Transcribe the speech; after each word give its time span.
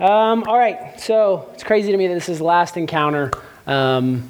Um, 0.00 0.42
all 0.48 0.58
right, 0.58 0.98
so 1.00 1.48
it's 1.54 1.62
crazy 1.62 1.92
to 1.92 1.96
me 1.96 2.08
that 2.08 2.14
this 2.14 2.28
is 2.28 2.38
the 2.38 2.44
last 2.44 2.76
encounter. 2.76 3.30
Um, 3.64 4.28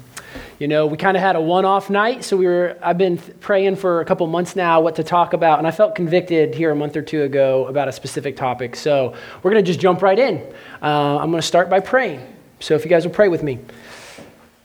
you 0.59 0.67
know, 0.67 0.85
we 0.85 0.95
kind 0.95 1.17
of 1.17 1.23
had 1.23 1.35
a 1.35 1.41
one-off 1.41 1.89
night, 1.89 2.23
so 2.23 2.37
we 2.37 2.45
were. 2.45 2.77
I've 2.83 2.99
been 2.99 3.17
praying 3.17 3.77
for 3.77 3.99
a 3.99 4.05
couple 4.05 4.27
months 4.27 4.55
now 4.55 4.79
what 4.79 4.97
to 4.97 5.03
talk 5.03 5.33
about, 5.33 5.57
and 5.57 5.67
I 5.67 5.71
felt 5.71 5.95
convicted 5.95 6.53
here 6.53 6.69
a 6.69 6.75
month 6.75 6.95
or 6.95 7.01
two 7.01 7.23
ago 7.23 7.65
about 7.65 7.87
a 7.87 7.91
specific 7.91 8.37
topic. 8.37 8.75
So 8.75 9.15
we're 9.41 9.49
gonna 9.49 9.63
just 9.63 9.79
jump 9.79 10.03
right 10.03 10.19
in. 10.19 10.37
Uh, 10.83 11.17
I'm 11.17 11.31
gonna 11.31 11.41
start 11.41 11.67
by 11.67 11.79
praying. 11.79 12.21
So 12.59 12.75
if 12.75 12.83
you 12.83 12.89
guys 12.91 13.03
will 13.03 13.13
pray 13.15 13.27
with 13.27 13.41
me. 13.41 13.57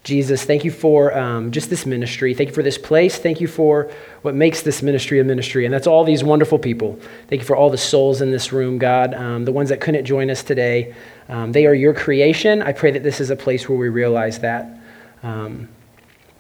Jesus, 0.02 0.44
thank 0.44 0.64
you 0.64 0.70
for 0.70 1.16
um, 1.16 1.50
just 1.50 1.68
this 1.68 1.84
ministry. 1.84 2.32
Thank 2.32 2.48
you 2.48 2.54
for 2.54 2.62
this 2.62 2.78
place. 2.78 3.18
Thank 3.18 3.40
you 3.40 3.46
for 3.46 3.90
what 4.22 4.34
makes 4.34 4.62
this 4.62 4.82
ministry 4.82 5.20
a 5.20 5.24
ministry. 5.24 5.66
And 5.66 5.74
that's 5.74 5.86
all 5.86 6.04
these 6.04 6.24
wonderful 6.24 6.58
people. 6.58 6.98
Thank 7.28 7.42
you 7.42 7.46
for 7.46 7.54
all 7.54 7.68
the 7.68 7.78
souls 7.78 8.22
in 8.22 8.30
this 8.30 8.50
room, 8.50 8.78
God, 8.78 9.12
um, 9.12 9.44
the 9.44 9.52
ones 9.52 9.68
that 9.68 9.80
couldn't 9.80 10.06
join 10.06 10.30
us 10.30 10.42
today. 10.42 10.94
Um, 11.28 11.52
they 11.52 11.66
are 11.66 11.74
your 11.74 11.92
creation. 11.92 12.62
I 12.62 12.72
pray 12.72 12.90
that 12.92 13.02
this 13.02 13.20
is 13.20 13.28
a 13.28 13.36
place 13.36 13.68
where 13.68 13.78
we 13.78 13.90
realize 13.90 14.38
that. 14.38 14.80
Um, 15.22 15.68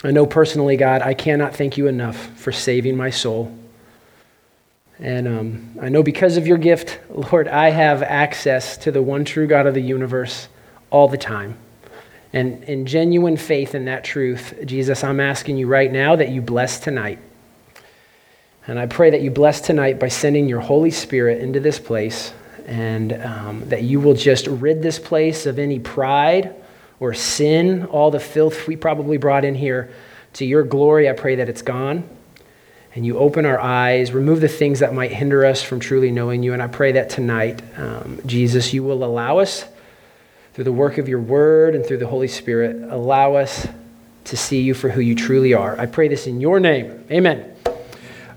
I 0.02 0.10
know 0.10 0.24
personally, 0.24 0.78
God, 0.78 1.02
I 1.02 1.12
cannot 1.12 1.54
thank 1.54 1.76
you 1.76 1.86
enough 1.86 2.16
for 2.38 2.52
saving 2.52 2.96
my 2.96 3.10
soul. 3.10 3.54
And 4.98 5.28
um, 5.28 5.78
I 5.82 5.90
know 5.90 6.02
because 6.02 6.38
of 6.38 6.46
your 6.46 6.58
gift, 6.58 6.98
Lord, 7.10 7.46
I 7.46 7.70
have 7.70 8.02
access 8.02 8.78
to 8.78 8.90
the 8.90 9.02
one 9.02 9.26
true 9.26 9.46
God 9.46 9.66
of 9.66 9.74
the 9.74 9.82
universe 9.82 10.48
all 10.90 11.08
the 11.08 11.18
time. 11.18 11.58
And 12.32 12.62
in 12.64 12.86
genuine 12.86 13.36
faith 13.36 13.74
in 13.74 13.86
that 13.86 14.04
truth, 14.04 14.54
Jesus, 14.64 15.02
I'm 15.02 15.18
asking 15.18 15.56
you 15.56 15.66
right 15.66 15.90
now 15.90 16.16
that 16.16 16.28
you 16.28 16.40
bless 16.40 16.78
tonight. 16.78 17.18
And 18.66 18.78
I 18.78 18.86
pray 18.86 19.10
that 19.10 19.20
you 19.20 19.30
bless 19.30 19.60
tonight 19.60 19.98
by 19.98 20.08
sending 20.08 20.48
your 20.48 20.60
Holy 20.60 20.92
Spirit 20.92 21.40
into 21.40 21.58
this 21.58 21.80
place 21.80 22.32
and 22.66 23.12
um, 23.14 23.68
that 23.68 23.82
you 23.82 23.98
will 23.98 24.14
just 24.14 24.46
rid 24.46 24.80
this 24.80 24.98
place 24.98 25.44
of 25.46 25.58
any 25.58 25.80
pride 25.80 26.54
or 27.00 27.14
sin, 27.14 27.86
all 27.86 28.12
the 28.12 28.20
filth 28.20 28.68
we 28.68 28.76
probably 28.76 29.16
brought 29.16 29.44
in 29.44 29.54
here. 29.54 29.90
To 30.34 30.44
your 30.44 30.62
glory, 30.62 31.08
I 31.10 31.14
pray 31.14 31.36
that 31.36 31.48
it's 31.48 31.62
gone. 31.62 32.08
And 32.94 33.04
you 33.04 33.18
open 33.18 33.44
our 33.44 33.58
eyes, 33.58 34.12
remove 34.12 34.40
the 34.40 34.48
things 34.48 34.80
that 34.80 34.94
might 34.94 35.10
hinder 35.10 35.44
us 35.44 35.62
from 35.62 35.80
truly 35.80 36.12
knowing 36.12 36.42
you. 36.44 36.52
And 36.52 36.62
I 36.62 36.68
pray 36.68 36.92
that 36.92 37.10
tonight, 37.10 37.62
um, 37.76 38.20
Jesus, 38.26 38.72
you 38.72 38.84
will 38.84 39.02
allow 39.02 39.38
us 39.38 39.64
through 40.54 40.64
the 40.64 40.72
work 40.72 40.98
of 40.98 41.08
your 41.08 41.20
word 41.20 41.74
and 41.74 41.84
through 41.84 41.98
the 41.98 42.06
Holy 42.06 42.28
Spirit, 42.28 42.76
allow 42.90 43.34
us 43.34 43.66
to 44.24 44.36
see 44.36 44.60
you 44.60 44.74
for 44.74 44.88
who 44.88 45.00
you 45.00 45.14
truly 45.14 45.54
are. 45.54 45.78
I 45.78 45.86
pray 45.86 46.08
this 46.08 46.26
in 46.26 46.40
your 46.40 46.60
name. 46.60 47.04
Amen. 47.10 47.54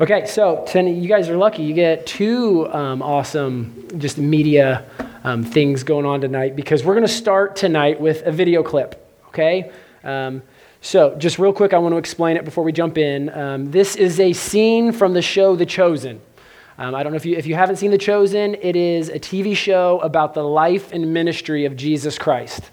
Okay, 0.02 0.26
so 0.26 0.66
you 0.76 1.08
guys 1.08 1.30
are 1.30 1.38
lucky. 1.38 1.64
You 1.64 1.74
get 1.74 2.06
two 2.08 2.68
um, 2.74 3.02
awesome, 3.02 3.88
just 3.98 4.18
media 4.18 4.86
um, 5.24 5.44
things 5.44 5.84
going 5.84 6.06
on 6.06 6.20
tonight 6.22 6.56
because 6.56 6.84
we're 6.84 6.96
going 6.96 7.06
to 7.06 7.14
start 7.14 7.56
tonight 7.56 8.00
with 8.00 8.26
a 8.26 8.32
video 8.32 8.64
clip. 8.64 9.00
Okay? 9.28 9.72
Um, 10.04 10.42
so, 10.82 11.16
just 11.16 11.40
real 11.40 11.54
quick, 11.54 11.74
I 11.74 11.78
want 11.78 11.94
to 11.94 11.98
explain 11.98 12.36
it 12.36 12.44
before 12.44 12.64
we 12.64 12.74
jump 12.74 12.98
in. 12.98 13.30
Um, 13.30 13.72
this 13.72 13.96
is 13.96 14.20
a 14.20 14.34
scene 14.34 14.92
from 14.92 15.14
the 15.14 15.22
show 15.22 15.56
The 15.56 15.66
Chosen. 15.66 16.20
Um, 16.78 16.96
I 16.96 17.04
don't 17.04 17.12
know 17.12 17.18
if 17.18 17.26
you, 17.26 17.38
if 17.38 17.46
you 17.46 17.56
haven't 17.56 17.76
seen 17.76 17.92
The 17.92 17.98
Chosen, 17.98 18.56
it 18.56 18.76
is 18.76 19.10
a 19.10 19.20
TV 19.20 19.56
show 19.56 20.00
about 20.00 20.34
the 20.34 20.44
life 20.44 20.92
and 20.92 21.14
ministry 21.14 21.66
of 21.66 21.76
Jesus 21.76 22.18
Christ. 22.18 22.72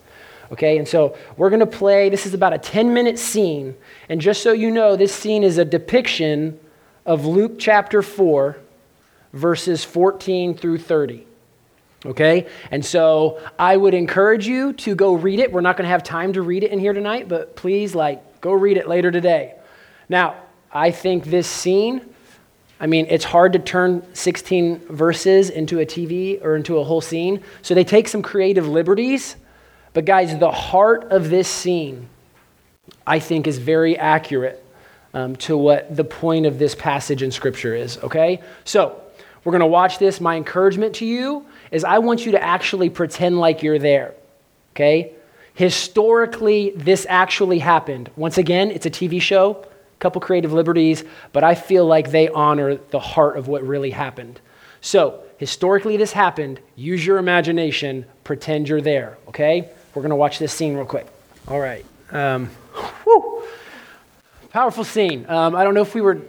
Okay, 0.53 0.79
and 0.79 0.89
so 0.89 1.17
we're 1.37 1.51
going 1.51 1.61
to 1.61 1.67
play, 1.67 2.09
this 2.09 2.27
is 2.27 2.35
about 2.35 2.53
a 2.53 2.59
10 2.59 2.93
minute 2.93 3.19
scene. 3.19 3.77
And 4.09 4.21
just 4.21 4.43
so 4.43 4.53
you 4.53 4.71
know, 4.71 4.97
this 4.97 5.15
scene 5.15 5.45
is 5.45 5.59
a 5.59 5.65
depiction 5.65 6.59
of 7.07 7.27
Luke 7.27 7.59
chapter 7.59 8.03
4, 8.03 8.57
verses 9.33 9.85
14 9.85 10.55
through 10.55 10.79
30. 10.79 11.27
Okay, 12.07 12.47
and 12.71 12.83
so 12.83 13.39
I 13.59 13.77
would 13.77 13.93
encourage 13.93 14.47
you 14.47 14.73
to 14.73 14.95
go 14.95 15.13
read 15.13 15.39
it. 15.39 15.53
We're 15.53 15.61
not 15.61 15.77
going 15.77 15.85
to 15.85 15.91
have 15.91 16.03
time 16.03 16.33
to 16.33 16.41
read 16.41 16.65
it 16.65 16.71
in 16.71 16.79
here 16.79 16.95
tonight, 16.95 17.29
but 17.29 17.57
please, 17.57 17.95
like, 17.95 18.41
go 18.41 18.53
read 18.53 18.79
it 18.79 18.89
later 18.89 19.11
today. 19.11 19.55
Now, 20.09 20.37
I 20.73 20.93
think 20.93 21.25
this 21.25 21.47
scene 21.47 22.15
I 22.81 22.87
mean, 22.87 23.07
it's 23.11 23.25
hard 23.25 23.53
to 23.53 23.59
turn 23.59 24.03
16 24.15 24.79
verses 24.89 25.51
into 25.51 25.81
a 25.81 25.87
TV 25.87 26.43
or 26.43 26.57
into 26.57 26.79
a 26.79 26.85
whole 26.85 27.03
scene. 27.03 27.43
So 27.61 27.75
they 27.75 27.85
take 27.85 28.09
some 28.09 28.23
creative 28.23 28.67
liberties. 28.67 29.37
But, 29.93 30.07
guys, 30.07 30.37
the 30.39 30.51
heart 30.51 31.05
of 31.13 31.29
this 31.29 31.49
scene, 31.49 32.09
I 33.07 33.19
think, 33.19 33.47
is 33.47 33.59
very 33.59 33.99
accurate 33.99 34.65
um, 35.13 35.37
to 35.37 35.59
what 35.59 35.95
the 35.95 36.05
point 36.05 36.47
of 36.47 36.59
this 36.59 36.75
passage 36.75 37.23
in 37.23 37.31
Scripture 37.31 37.75
is, 37.75 37.99
okay? 37.99 38.41
So, 38.65 39.03
we're 39.45 39.53
going 39.53 39.61
to 39.61 39.67
watch 39.67 39.99
this. 39.99 40.21
My 40.21 40.37
encouragement 40.37 40.95
to 40.97 41.07
you 41.07 41.47
is 41.71 41.83
I 41.83 41.99
want 41.99 42.25
you 42.25 42.33
to 42.33 42.43
actually 42.43 42.89
pretend 42.89 43.39
like 43.41 43.63
you're 43.63 43.79
there, 43.79 44.15
okay? 44.75 45.13
Historically, 45.55 46.73
this 46.77 47.05
actually 47.09 47.59
happened. 47.59 48.11
Once 48.17 48.39
again, 48.39 48.71
it's 48.71 48.87
a 48.87 48.91
TV 48.91 49.21
show 49.21 49.67
couple 50.01 50.21
creative 50.21 50.53
liberties, 50.53 51.05
but 51.33 51.45
I 51.45 51.55
feel 51.55 51.87
like 51.87 52.11
they 52.11 52.29
honor 52.29 52.77
the 52.77 52.99
heart 52.99 53.37
of 53.37 53.47
what 53.47 53.63
really 53.63 53.91
happened. 53.91 54.41
So, 54.81 55.23
historically, 55.37 55.97
this 55.97 56.13
happened. 56.13 56.61
Use 56.75 57.05
your 57.07 57.19
imagination, 57.19 58.07
pretend 58.25 58.69
you're 58.69 58.81
there, 58.81 59.19
okay? 59.29 59.69
We're 59.95 60.03
to 60.11 60.17
watch 60.17 60.39
this 60.39 60.53
scene 60.53 60.75
real 60.75 60.87
quick. 60.87 61.07
All 61.47 61.61
right. 61.61 61.85
Um, 62.11 62.47
whew. 63.05 63.45
Powerful 64.51 64.85
scene. 64.85 65.27
Um, 65.29 65.55
I 65.55 65.63
don't 65.63 65.75
know 65.75 65.83
if 65.83 65.95
we 65.95 66.01
were 66.01 66.21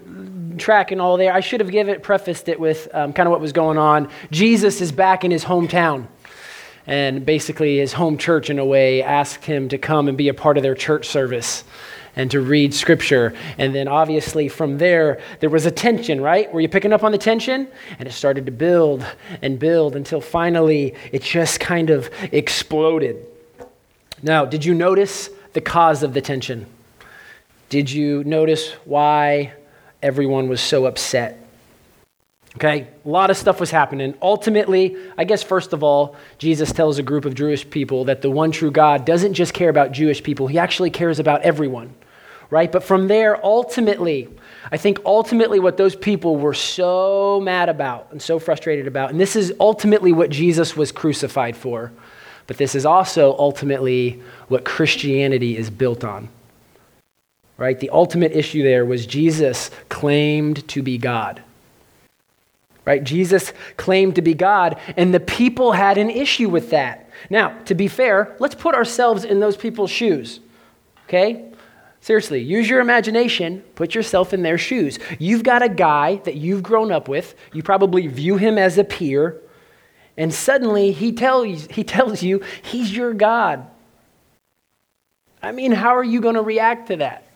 tracking 0.57 0.99
all 0.99 1.17
there. 1.17 1.33
I 1.33 1.39
should 1.39 1.59
have 1.59 1.71
given 1.71 1.93
it, 1.93 2.03
prefaced 2.03 2.49
it 2.49 2.59
with 2.59 2.87
um, 2.93 3.13
kind 3.13 3.27
of 3.27 3.31
what 3.31 3.41
was 3.41 3.53
going 3.53 3.77
on. 3.77 4.09
Jesus 4.31 4.81
is 4.81 4.91
back 4.91 5.23
in 5.23 5.31
his 5.31 5.43
hometown. 5.43 6.07
And 6.87 7.25
basically, 7.25 7.77
his 7.77 7.93
home 7.93 8.17
church, 8.17 8.49
in 8.49 8.59
a 8.59 8.65
way, 8.65 9.01
asked 9.03 9.45
him 9.45 9.69
to 9.69 9.77
come 9.77 10.07
and 10.07 10.17
be 10.17 10.29
a 10.29 10.33
part 10.33 10.57
of 10.57 10.63
their 10.63 10.75
church 10.75 11.07
service 11.07 11.63
and 12.15 12.29
to 12.31 12.41
read 12.41 12.73
scripture. 12.73 13.33
And 13.57 13.73
then 13.73 13.87
obviously 13.87 14.47
from 14.47 14.77
there, 14.77 15.21
there 15.39 15.49
was 15.49 15.65
a 15.65 15.71
tension, 15.71 16.21
right? 16.21 16.51
Were 16.53 16.61
you 16.61 16.69
picking 16.69 16.93
up 16.93 17.03
on 17.03 17.11
the 17.11 17.17
tension? 17.17 17.67
And 17.99 18.07
it 18.07 18.11
started 18.11 18.45
to 18.45 18.51
build 18.51 19.05
and 19.41 19.59
build 19.59 19.95
until 19.95 20.21
finally 20.21 20.95
it 21.11 21.21
just 21.21 21.59
kind 21.59 21.89
of 21.89 22.09
exploded. 22.31 23.25
Now, 24.23 24.45
did 24.45 24.65
you 24.65 24.73
notice 24.73 25.29
the 25.53 25.61
cause 25.61 26.03
of 26.03 26.13
the 26.13 26.21
tension? 26.21 26.65
Did 27.69 27.89
you 27.89 28.23
notice 28.23 28.71
why 28.85 29.53
everyone 30.03 30.49
was 30.49 30.61
so 30.61 30.85
upset? 30.85 31.37
Okay, 32.57 32.87
a 33.05 33.09
lot 33.09 33.31
of 33.31 33.37
stuff 33.37 33.61
was 33.61 33.71
happening. 33.71 34.13
Ultimately, 34.21 34.97
I 35.17 35.23
guess 35.23 35.41
first 35.41 35.71
of 35.71 35.83
all, 35.83 36.17
Jesus 36.37 36.73
tells 36.73 36.99
a 36.99 37.03
group 37.03 37.23
of 37.23 37.33
Jewish 37.33 37.67
people 37.69 38.03
that 38.05 38.21
the 38.21 38.29
one 38.29 38.51
true 38.51 38.71
God 38.71 39.05
doesn't 39.05 39.35
just 39.35 39.53
care 39.53 39.69
about 39.69 39.93
Jewish 39.93 40.21
people, 40.21 40.47
he 40.47 40.59
actually 40.59 40.89
cares 40.89 41.17
about 41.17 41.43
everyone 41.43 41.93
right? 42.51 42.71
But 42.71 42.83
from 42.83 43.07
there, 43.07 43.43
ultimately, 43.43 44.27
I 44.71 44.77
think 44.77 44.99
ultimately 45.05 45.59
what 45.59 45.77
those 45.77 45.95
people 45.95 46.35
were 46.35 46.53
so 46.53 47.39
mad 47.41 47.69
about 47.69 48.09
and 48.11 48.21
so 48.21 48.37
frustrated 48.37 48.85
about, 48.85 49.09
and 49.09 49.19
this 49.19 49.35
is 49.35 49.51
ultimately 49.59 50.11
what 50.11 50.29
Jesus 50.29 50.77
was 50.77 50.91
crucified 50.91 51.57
for, 51.57 51.91
but 52.45 52.57
this 52.57 52.75
is 52.75 52.85
also 52.85 53.35
ultimately 53.39 54.21
what 54.49 54.65
Christianity 54.65 55.57
is 55.57 55.69
built 55.69 56.03
on. 56.03 56.29
Right? 57.57 57.79
The 57.79 57.91
ultimate 57.91 58.33
issue 58.33 58.63
there 58.63 58.85
was 58.85 59.05
Jesus 59.05 59.71
claimed 59.87 60.67
to 60.67 60.81
be 60.81 60.97
God. 60.97 61.41
Right? 62.83 63.03
Jesus 63.03 63.53
claimed 63.77 64.15
to 64.15 64.21
be 64.21 64.33
God, 64.33 64.77
and 64.97 65.13
the 65.13 65.19
people 65.19 65.71
had 65.71 65.97
an 65.97 66.09
issue 66.09 66.49
with 66.49 66.71
that. 66.71 67.09
Now, 67.29 67.49
to 67.65 67.75
be 67.75 67.87
fair, 67.87 68.35
let's 68.39 68.55
put 68.55 68.75
ourselves 68.75 69.23
in 69.23 69.39
those 69.39 69.55
people's 69.55 69.91
shoes. 69.91 70.39
Okay? 71.07 71.50
Seriously, 72.01 72.41
use 72.41 72.67
your 72.67 72.81
imagination, 72.81 73.63
put 73.75 73.93
yourself 73.93 74.33
in 74.33 74.41
their 74.41 74.57
shoes. 74.57 74.97
You've 75.19 75.43
got 75.43 75.61
a 75.61 75.69
guy 75.69 76.15
that 76.23 76.35
you've 76.35 76.63
grown 76.63 76.91
up 76.91 77.07
with, 77.07 77.35
you 77.53 77.61
probably 77.61 78.07
view 78.07 78.37
him 78.37 78.57
as 78.57 78.79
a 78.79 78.83
peer, 78.83 79.39
and 80.17 80.33
suddenly 80.33 80.91
he 80.91 81.11
tells, 81.11 81.67
he 81.67 81.83
tells 81.83 82.23
you 82.23 82.43
he's 82.63 82.95
your 82.95 83.13
God. 83.13 83.67
I 85.43 85.51
mean, 85.51 85.71
how 85.71 85.95
are 85.95 86.03
you 86.03 86.21
going 86.21 86.35
to 86.35 86.41
react 86.41 86.87
to 86.87 86.97
that? 86.97 87.27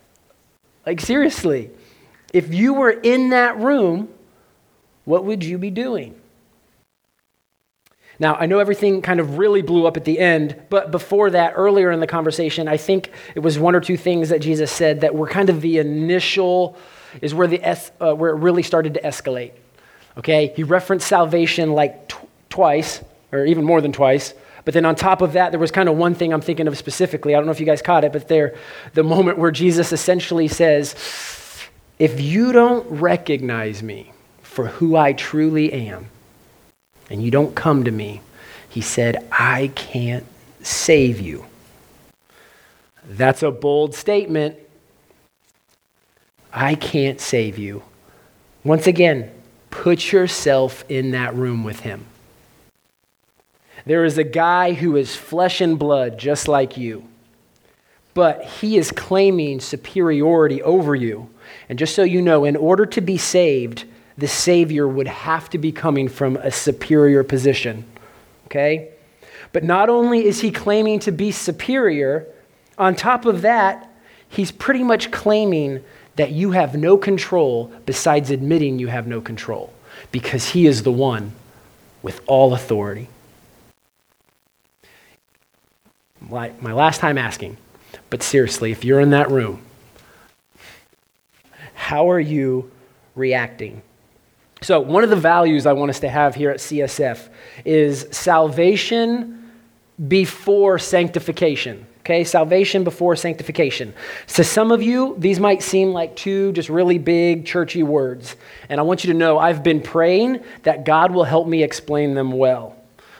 Like, 0.86 1.00
seriously, 1.00 1.70
if 2.34 2.54
you 2.54 2.74
were 2.74 2.92
in 2.92 3.30
that 3.30 3.58
room, 3.58 4.10
what 5.06 5.26
would 5.26 5.44
you 5.44 5.60
be 5.60 5.70
doing? 5.70 6.20
Now, 8.20 8.36
I 8.36 8.46
know 8.46 8.60
everything 8.60 9.02
kind 9.02 9.20
of 9.20 9.38
really 9.38 9.62
blew 9.62 9.86
up 9.86 9.98
at 9.98 10.06
the 10.06 10.20
end, 10.20 10.56
but 10.70 10.92
before 10.92 11.30
that, 11.32 11.54
earlier 11.56 11.92
in 11.92 12.00
the 12.00 12.08
conversation, 12.08 12.68
I 12.68 12.78
think 12.78 13.12
it 13.36 13.40
was 13.40 13.60
one 13.60 13.76
or 13.76 13.82
two 13.82 13.98
things 13.98 14.30
that 14.30 14.40
Jesus 14.40 14.72
said 14.72 15.02
that 15.02 15.14
were 15.14 15.28
kind 15.28 15.50
of 15.50 15.62
the 15.62 15.80
initial, 15.80 16.78
is 17.22 17.34
where, 17.34 17.48
the 17.48 17.62
es- 17.62 17.92
uh, 18.00 18.14
where 18.14 18.32
it 18.32 18.40
really 18.40 18.64
started 18.64 18.94
to 18.94 19.02
escalate. 19.02 19.52
Okay? 20.18 20.54
He 20.56 20.64
referenced 20.64 21.08
salvation 21.08 21.74
like 21.74 22.08
tw- 22.08 22.28
twice, 22.50 23.04
or 23.32 23.46
even 23.46 23.66
more 23.66 23.82
than 23.82 23.92
twice. 23.92 24.34
But 24.64 24.74
then 24.74 24.86
on 24.86 24.96
top 24.96 25.22
of 25.22 25.34
that, 25.34 25.52
there 25.52 25.60
was 25.60 25.72
kind 25.72 25.90
of 25.90 25.96
one 25.96 26.16
thing 26.16 26.34
I'm 26.34 26.42
thinking 26.42 26.68
of 26.68 26.78
specifically. 26.78 27.36
I 27.36 27.38
don't 27.38 27.46
know 27.46 27.52
if 27.52 27.60
you 27.60 27.66
guys 27.66 27.82
caught 27.82 28.04
it, 28.04 28.14
but 28.14 28.28
there, 28.28 28.56
the 28.94 29.04
moment 29.04 29.38
where 29.38 29.52
Jesus 29.52 29.92
essentially 29.92 30.48
says, 30.48 30.96
If 32.00 32.20
you 32.20 32.52
don't 32.52 32.90
recognize 32.90 33.84
me 33.84 34.12
for 34.42 34.68
who 34.68 34.96
I 34.96 35.14
truly 35.14 35.72
am, 35.72 36.10
and 37.10 37.24
you 37.24 37.32
don't 37.32 37.56
come 37.56 37.84
to 37.84 37.92
me, 37.92 38.22
He 38.70 38.82
said, 38.82 39.26
I 39.32 39.72
can't 39.76 40.26
save 40.62 41.20
you. 41.22 41.46
That's 43.08 43.44
a 43.44 43.52
bold 43.52 43.94
statement. 43.96 44.58
I 46.52 46.76
can't 46.76 47.22
save 47.22 47.58
you. 47.58 47.84
Once 48.64 48.88
again, 48.88 49.32
put 49.70 50.12
yourself 50.12 50.84
in 50.90 51.12
that 51.12 51.36
room 51.36 51.64
with 51.64 51.82
him. 51.82 52.06
There 53.86 54.06
is 54.06 54.18
a 54.18 54.24
guy 54.24 54.74
who 54.74 54.96
is 54.96 55.16
flesh 55.16 55.62
and 55.62 55.78
blood 55.78 56.18
just 56.18 56.48
like 56.48 56.76
you, 56.76 57.08
but 58.14 58.44
he 58.44 58.78
is 58.78 58.92
claiming 58.92 59.60
superiority 59.60 60.62
over 60.64 60.96
you. 60.96 61.30
And 61.70 61.78
just 61.78 61.94
so 61.94 62.04
you 62.04 62.22
know, 62.22 62.46
in 62.46 62.56
order 62.56 62.86
to 62.88 63.02
be 63.02 63.18
saved, 63.18 63.86
the 64.18 64.28
Savior 64.28 64.88
would 64.88 65.08
have 65.08 65.50
to 65.50 65.58
be 65.58 65.72
coming 65.72 66.08
from 66.08 66.38
a 66.38 66.52
superior 66.52 67.24
position. 67.24 67.86
Okay? 68.46 68.90
But 69.52 69.64
not 69.64 69.90
only 69.90 70.26
is 70.26 70.42
he 70.42 70.52
claiming 70.52 71.00
to 71.00 71.12
be 71.12 71.32
superior, 71.32 72.28
on 72.78 72.96
top 72.96 73.26
of 73.26 73.42
that, 73.42 73.92
he's 74.30 74.52
pretty 74.52 74.84
much 74.84 75.12
claiming 75.12 75.84
that 76.16 76.32
you 76.32 76.52
have 76.52 76.76
no 76.76 76.98
control 76.98 77.72
besides 77.86 78.32
admitting 78.32 78.80
you 78.80 78.88
have 78.88 79.08
no 79.08 79.22
control 79.22 79.74
because 80.12 80.50
he 80.50 80.66
is 80.66 80.84
the 80.84 80.92
one 80.92 81.34
with 82.02 82.22
all 82.26 82.54
authority. 82.54 83.10
My, 86.22 86.52
last 86.62 87.00
time 87.00 87.18
asking, 87.18 87.58
but 88.10 88.24
seriously, 88.24 88.72
if 88.72 88.84
you're 88.84 89.00
in 89.00 89.12
that 89.12 89.30
room, 89.30 89.62
how 91.74 92.10
are 92.10 92.20
you 92.20 92.72
reacting? 93.16 93.82
So, 94.66 94.80
one 94.80 95.04
of 95.04 95.12
the 95.12 95.16
values 95.16 95.68
I 95.68 95.74
want 95.74 95.92
us 95.92 96.00
to 96.00 96.10
have 96.10 96.34
here 96.34 96.50
at 96.50 96.58
CSF 96.58 97.30
is 97.66 98.08
salvation 98.10 99.52
before 100.08 100.80
sanctification. 100.80 101.86
Okay, 102.00 102.24
salvation 102.24 102.84
before 102.84 103.16
sanctification. 103.16 103.94
To 104.30 104.44
some 104.44 104.72
of 104.72 104.82
you, 104.82 105.14
these 105.20 105.40
might 105.40 105.62
seem 105.62 105.90
like 105.90 106.16
two 106.16 106.52
just 106.54 106.70
really 106.70 106.98
big 106.98 107.46
churchy 107.46 107.84
words. 107.84 108.38
And 108.68 108.80
I 108.80 108.84
want 108.84 109.04
you 109.04 109.14
to 109.14 109.20
know 109.20 109.38
I've 109.38 109.62
been 109.62 109.84
praying 109.84 110.44
that 110.64 110.84
God 110.84 111.12
will 111.12 111.26
help 111.26 111.48
me 111.48 111.62
explain 111.62 112.16
them 112.16 112.32
well, 112.32 112.76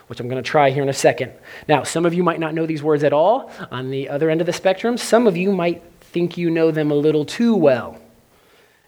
which 0.08 0.18
I'm 0.18 0.26
going 0.26 0.42
to 0.42 0.50
try 0.50 0.70
here 0.70 0.82
in 0.82 0.88
a 0.88 0.92
second. 0.92 1.30
Now, 1.68 1.84
some 1.84 2.04
of 2.04 2.12
you 2.12 2.24
might 2.24 2.40
not 2.40 2.54
know 2.54 2.66
these 2.66 2.82
words 2.82 3.04
at 3.04 3.12
all. 3.12 3.52
On 3.70 3.90
the 3.90 4.08
other 4.08 4.30
end 4.30 4.40
of 4.40 4.48
the 4.48 4.52
spectrum, 4.52 4.96
some 4.96 5.28
of 5.28 5.36
you 5.36 5.52
might 5.52 5.84
think 6.00 6.36
you 6.36 6.50
know 6.50 6.72
them 6.72 6.90
a 6.90 6.96
little 6.96 7.24
too 7.24 7.54
well. 7.54 8.00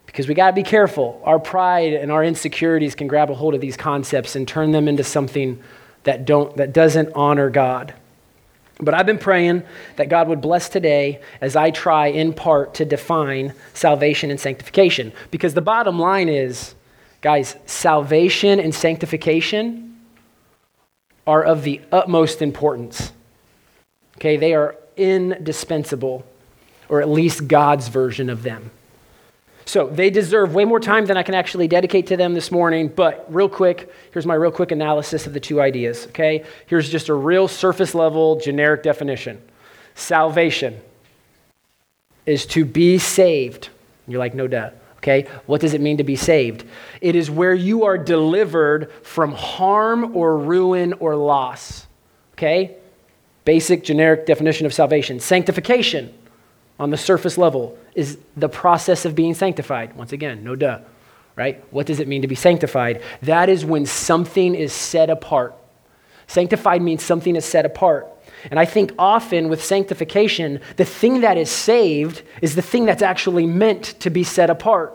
Because 0.08 0.26
we 0.26 0.34
got 0.34 0.49
to 0.49 0.52
be 0.55 0.62
careful. 0.62 1.20
Our 1.25 1.38
pride 1.38 1.93
and 1.93 2.10
our 2.10 2.25
insecurities 2.25 2.94
can 2.94 3.08
grab 3.08 3.31
a 3.31 3.34
hold 3.34 3.55
of 3.55 3.60
these 3.60 3.76
concepts 3.76 4.34
and 4.34 4.49
turn 4.49 4.72
them 4.72 4.88
into 4.88 5.05
something 5.05 5.62
that, 6.05 6.25
don't, 6.25 6.56
that 6.56 6.72
doesn't 6.72 7.12
honor 7.14 7.50
God. 7.50 7.93
But 8.81 8.94
I've 8.94 9.06
been 9.06 9.19
praying 9.19 9.64
that 9.96 10.08
God 10.08 10.28
would 10.28 10.40
bless 10.40 10.70
today 10.70 11.20
as 11.40 11.56
I 11.56 11.70
try 11.70 12.06
in 12.06 12.32
part 12.32 12.75
to 12.75 12.84
define 12.87 13.52
salvation 13.75 14.31
and 14.31 14.40
sanctification. 14.40 15.12
Because 15.31 15.52
the 15.52 15.60
bottom 15.60 15.99
line 15.99 16.28
is, 16.28 16.75
guys, 17.20 17.56
salvation 17.66 18.58
and 18.58 18.75
sanctification 18.75 20.00
are 21.26 21.44
of 21.44 21.64
the 21.64 21.82
utmost 21.93 22.40
importance. 22.40 23.12
Okay, 24.16 24.38
they 24.38 24.54
are 24.54 24.75
indispensable, 24.96 26.25
or 26.88 27.02
at 27.02 27.08
least 27.08 27.46
God's 27.46 27.88
version 27.88 28.31
of 28.31 28.43
them. 28.43 28.70
So 29.68 29.86
they 29.86 30.08
deserve 30.08 30.54
way 30.54 30.64
more 30.64 30.80
time 30.80 31.04
than 31.04 31.18
I 31.18 31.22
can 31.22 31.34
actually 31.34 31.68
dedicate 31.68 32.06
to 32.06 32.16
them 32.16 32.32
this 32.32 32.50
morning. 32.50 32.88
But 32.88 33.26
real 33.28 33.50
quick, 33.50 33.92
here's 34.12 34.24
my 34.24 34.34
real 34.34 34.50
quick 34.50 34.72
analysis 34.72 35.26
of 35.26 35.34
the 35.34 35.40
two 35.40 35.60
ideas, 35.60 36.06
okay? 36.06 36.42
Here's 36.66 36.88
just 36.88 37.10
a 37.10 37.14
real 37.14 37.48
surface 37.48 37.94
level 37.94 38.40
generic 38.40 38.82
definition 38.82 39.42
salvation 39.94 40.80
is 42.24 42.46
to 42.46 42.64
be 42.64 42.96
saved. 42.96 43.68
You're 44.06 44.20
like, 44.20 44.34
no 44.34 44.46
doubt. 44.46 44.72
Okay, 44.98 45.26
what 45.44 45.60
does 45.60 45.74
it 45.74 45.82
mean 45.82 45.98
to 45.98 46.04
be 46.04 46.16
saved? 46.16 46.64
It 47.02 47.14
is 47.14 47.30
where 47.30 47.54
you 47.54 47.84
are 47.84 47.98
delivered 47.98 48.90
from 49.02 49.32
harm 49.32 50.16
or 50.16 50.38
ruin 50.38 50.94
or 50.94 51.14
loss. 51.14 51.86
Okay, 52.32 52.74
basic 53.44 53.84
generic 53.84 54.24
definition 54.24 54.64
of 54.64 54.72
salvation. 54.72 55.20
Sanctification 55.20 56.14
on 56.78 56.90
the 56.90 56.96
surface 56.96 57.36
level 57.36 57.76
is 57.94 58.19
the 58.36 58.48
process 58.48 59.04
of 59.04 59.14
being 59.14 59.34
sanctified. 59.34 59.96
Once 59.96 60.12
again, 60.12 60.44
no 60.44 60.54
duh, 60.54 60.80
right? 61.36 61.62
What 61.72 61.86
does 61.86 62.00
it 62.00 62.08
mean 62.08 62.22
to 62.22 62.28
be 62.28 62.34
sanctified? 62.34 63.02
That 63.22 63.48
is 63.48 63.64
when 63.64 63.86
something 63.86 64.54
is 64.54 64.72
set 64.72 65.10
apart. 65.10 65.54
Sanctified 66.26 66.82
means 66.82 67.02
something 67.02 67.34
is 67.36 67.44
set 67.44 67.64
apart. 67.64 68.06
And 68.50 68.60
I 68.60 68.64
think 68.66 68.92
often 68.98 69.48
with 69.48 69.64
sanctification, 69.64 70.60
the 70.76 70.84
thing 70.84 71.22
that 71.22 71.36
is 71.36 71.50
saved 71.50 72.22
is 72.42 72.54
the 72.54 72.62
thing 72.62 72.84
that's 72.84 73.02
actually 73.02 73.46
meant 73.46 73.98
to 74.00 74.10
be 74.10 74.22
set 74.22 74.50
apart. 74.50 74.92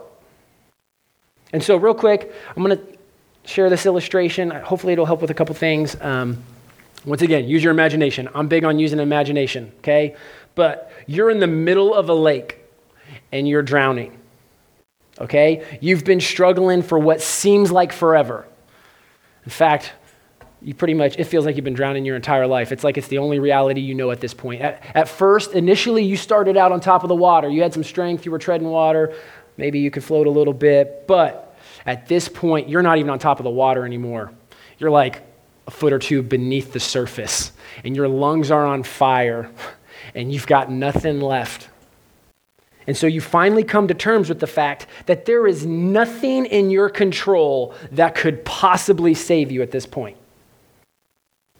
And 1.52 1.62
so, 1.62 1.76
real 1.76 1.94
quick, 1.94 2.32
I'm 2.56 2.64
going 2.64 2.78
to 2.78 2.84
share 3.44 3.68
this 3.68 3.84
illustration. 3.84 4.50
Hopefully, 4.50 4.92
it'll 4.92 5.06
help 5.06 5.20
with 5.20 5.30
a 5.30 5.34
couple 5.34 5.54
things. 5.54 5.96
Um, 6.00 6.42
once 7.04 7.20
again, 7.20 7.46
use 7.46 7.62
your 7.62 7.72
imagination. 7.72 8.28
I'm 8.34 8.48
big 8.48 8.64
on 8.64 8.78
using 8.78 8.98
imagination, 8.98 9.72
okay? 9.78 10.16
But 10.54 10.90
you're 11.06 11.30
in 11.30 11.40
the 11.40 11.46
middle 11.46 11.94
of 11.94 12.08
a 12.08 12.14
lake 12.14 12.60
and 13.32 13.48
you're 13.48 13.62
drowning. 13.62 14.18
Okay? 15.20 15.78
You've 15.80 16.04
been 16.04 16.20
struggling 16.20 16.82
for 16.82 16.98
what 16.98 17.20
seems 17.20 17.70
like 17.70 17.92
forever. 17.92 18.46
In 19.44 19.50
fact, 19.50 19.92
you 20.62 20.74
pretty 20.74 20.94
much, 20.94 21.18
it 21.18 21.24
feels 21.24 21.44
like 21.44 21.56
you've 21.56 21.64
been 21.64 21.74
drowning 21.74 22.06
your 22.06 22.16
entire 22.16 22.46
life. 22.46 22.72
It's 22.72 22.82
like 22.82 22.96
it's 22.96 23.08
the 23.08 23.18
only 23.18 23.38
reality 23.38 23.82
you 23.82 23.94
know 23.94 24.10
at 24.10 24.20
this 24.20 24.32
point. 24.32 24.62
At, 24.62 24.82
at 24.94 25.08
first, 25.08 25.52
initially, 25.52 26.02
you 26.02 26.16
started 26.16 26.56
out 26.56 26.72
on 26.72 26.80
top 26.80 27.02
of 27.02 27.08
the 27.08 27.14
water. 27.14 27.50
You 27.50 27.62
had 27.62 27.74
some 27.74 27.84
strength, 27.84 28.24
you 28.24 28.32
were 28.32 28.38
treading 28.38 28.68
water, 28.68 29.14
maybe 29.58 29.78
you 29.80 29.90
could 29.90 30.02
float 30.02 30.26
a 30.26 30.30
little 30.30 30.54
bit, 30.54 31.06
but 31.06 31.58
at 31.84 32.08
this 32.08 32.28
point, 32.28 32.68
you're 32.68 32.82
not 32.82 32.96
even 32.96 33.10
on 33.10 33.18
top 33.18 33.40
of 33.40 33.44
the 33.44 33.50
water 33.50 33.84
anymore. 33.84 34.32
You're 34.78 34.90
like 34.90 35.22
a 35.66 35.70
foot 35.70 35.92
or 35.92 35.98
two 35.98 36.22
beneath 36.22 36.72
the 36.72 36.80
surface, 36.80 37.52
and 37.84 37.94
your 37.94 38.08
lungs 38.08 38.50
are 38.50 38.64
on 38.64 38.84
fire 38.84 39.50
and 40.14 40.32
you've 40.32 40.46
got 40.46 40.70
nothing 40.70 41.20
left. 41.20 41.68
And 42.86 42.96
so 42.96 43.06
you 43.06 43.20
finally 43.20 43.64
come 43.64 43.88
to 43.88 43.94
terms 43.94 44.28
with 44.28 44.40
the 44.40 44.46
fact 44.46 44.86
that 45.06 45.24
there 45.24 45.46
is 45.46 45.64
nothing 45.64 46.44
in 46.46 46.70
your 46.70 46.90
control 46.90 47.74
that 47.92 48.14
could 48.14 48.44
possibly 48.44 49.14
save 49.14 49.50
you 49.50 49.62
at 49.62 49.70
this 49.70 49.86
point. 49.86 50.16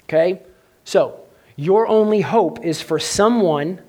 Okay? 0.04 0.42
So, 0.84 1.20
your 1.56 1.86
only 1.86 2.20
hope 2.20 2.64
is 2.64 2.80
for 2.82 2.98
someone 2.98 3.80